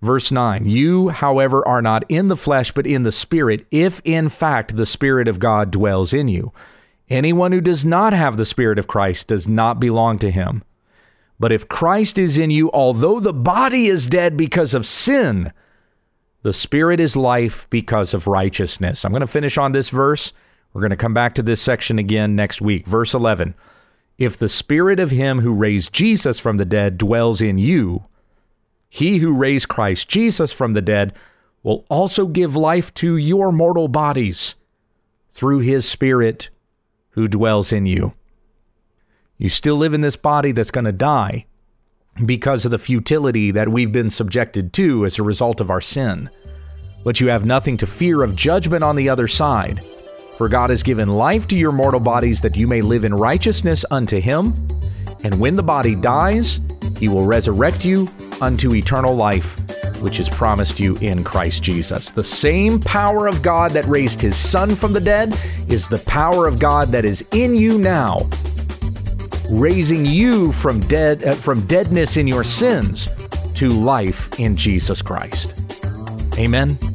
Verse 0.00 0.32
9, 0.32 0.68
you, 0.68 1.10
however, 1.10 1.66
are 1.66 1.80
not 1.80 2.04
in 2.08 2.26
the 2.26 2.36
flesh, 2.36 2.72
but 2.72 2.88
in 2.88 3.04
the 3.04 3.12
Spirit, 3.12 3.66
if 3.70 4.00
in 4.04 4.28
fact 4.28 4.76
the 4.76 4.84
Spirit 4.84 5.28
of 5.28 5.38
God 5.38 5.70
dwells 5.70 6.12
in 6.12 6.26
you. 6.26 6.52
Anyone 7.08 7.52
who 7.52 7.60
does 7.60 7.84
not 7.84 8.12
have 8.12 8.36
the 8.36 8.44
Spirit 8.44 8.80
of 8.80 8.88
Christ 8.88 9.28
does 9.28 9.46
not 9.46 9.78
belong 9.78 10.18
to 10.18 10.30
him. 10.30 10.64
But 11.38 11.52
if 11.52 11.68
Christ 11.68 12.18
is 12.18 12.36
in 12.36 12.50
you, 12.50 12.70
although 12.72 13.20
the 13.20 13.32
body 13.32 13.86
is 13.86 14.08
dead 14.08 14.36
because 14.36 14.74
of 14.74 14.86
sin, 14.86 15.52
the 16.42 16.52
Spirit 16.52 16.98
is 16.98 17.14
life 17.14 17.68
because 17.70 18.12
of 18.12 18.26
righteousness. 18.26 19.04
I'm 19.04 19.12
going 19.12 19.20
to 19.20 19.26
finish 19.28 19.56
on 19.56 19.70
this 19.70 19.90
verse. 19.90 20.32
We're 20.72 20.80
going 20.80 20.90
to 20.90 20.96
come 20.96 21.14
back 21.14 21.36
to 21.36 21.42
this 21.42 21.60
section 21.60 21.98
again 21.98 22.34
next 22.34 22.60
week. 22.60 22.86
Verse 22.86 23.14
11. 23.14 23.54
If 24.22 24.36
the 24.36 24.48
spirit 24.48 25.00
of 25.00 25.10
him 25.10 25.40
who 25.40 25.52
raised 25.52 25.92
Jesus 25.92 26.38
from 26.38 26.56
the 26.56 26.64
dead 26.64 26.96
dwells 26.96 27.42
in 27.42 27.58
you, 27.58 28.04
he 28.88 29.18
who 29.18 29.34
raised 29.34 29.66
Christ 29.66 30.08
Jesus 30.08 30.52
from 30.52 30.74
the 30.74 30.80
dead 30.80 31.12
will 31.64 31.84
also 31.88 32.28
give 32.28 32.54
life 32.54 32.94
to 32.94 33.16
your 33.16 33.50
mortal 33.50 33.88
bodies 33.88 34.54
through 35.32 35.58
his 35.58 35.88
spirit 35.88 36.50
who 37.10 37.26
dwells 37.26 37.72
in 37.72 37.84
you. 37.84 38.12
You 39.38 39.48
still 39.48 39.74
live 39.74 39.92
in 39.92 40.02
this 40.02 40.14
body 40.14 40.52
that's 40.52 40.70
going 40.70 40.84
to 40.84 40.92
die 40.92 41.46
because 42.24 42.64
of 42.64 42.70
the 42.70 42.78
futility 42.78 43.50
that 43.50 43.70
we've 43.70 43.90
been 43.90 44.08
subjected 44.08 44.72
to 44.74 45.04
as 45.04 45.18
a 45.18 45.24
result 45.24 45.60
of 45.60 45.68
our 45.68 45.80
sin. 45.80 46.30
But 47.02 47.20
you 47.20 47.26
have 47.26 47.44
nothing 47.44 47.76
to 47.78 47.88
fear 47.88 48.22
of 48.22 48.36
judgment 48.36 48.84
on 48.84 48.94
the 48.94 49.08
other 49.08 49.26
side 49.26 49.84
for 50.36 50.48
God 50.48 50.70
has 50.70 50.82
given 50.82 51.08
life 51.08 51.46
to 51.48 51.56
your 51.56 51.72
mortal 51.72 52.00
bodies 52.00 52.40
that 52.40 52.56
you 52.56 52.66
may 52.66 52.80
live 52.80 53.04
in 53.04 53.14
righteousness 53.14 53.84
unto 53.90 54.20
him. 54.20 54.54
And 55.24 55.38
when 55.38 55.54
the 55.54 55.62
body 55.62 55.94
dies, 55.94 56.60
he 56.98 57.08
will 57.08 57.24
resurrect 57.24 57.84
you 57.84 58.08
unto 58.40 58.74
eternal 58.74 59.14
life, 59.14 59.58
which 60.00 60.18
is 60.18 60.28
promised 60.28 60.80
you 60.80 60.96
in 60.96 61.22
Christ 61.22 61.62
Jesus. 61.62 62.10
The 62.10 62.24
same 62.24 62.80
power 62.80 63.28
of 63.28 63.42
God 63.42 63.70
that 63.72 63.84
raised 63.86 64.20
his 64.20 64.36
son 64.36 64.74
from 64.74 64.92
the 64.92 65.00
dead 65.00 65.38
is 65.68 65.86
the 65.86 66.00
power 66.00 66.46
of 66.46 66.58
God 66.58 66.88
that 66.88 67.04
is 67.04 67.24
in 67.30 67.54
you 67.54 67.78
now, 67.78 68.28
raising 69.48 70.04
you 70.04 70.50
from 70.52 70.80
dead 70.88 71.22
uh, 71.24 71.34
from 71.34 71.64
deadness 71.66 72.16
in 72.16 72.26
your 72.26 72.44
sins 72.44 73.08
to 73.54 73.68
life 73.68 74.40
in 74.40 74.56
Jesus 74.56 75.02
Christ. 75.02 75.60
Amen. 76.38 76.91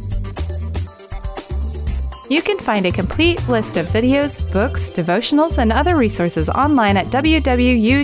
You 2.30 2.42
can 2.42 2.60
find 2.60 2.86
a 2.86 2.92
complete 2.92 3.48
list 3.48 3.78
of 3.78 3.86
videos, 3.88 4.42
books, 4.52 4.90
devotionals, 4.90 5.60
and 5.60 5.72
other 5.72 5.96
resources 5.96 6.50
online 6.50 6.98
at 6.98 7.06
www.utt.com. 7.08 8.04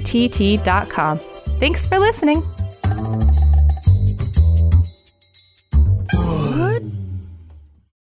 Thanks 1.60 1.86
for 1.86 2.00
listening. 2.00 2.42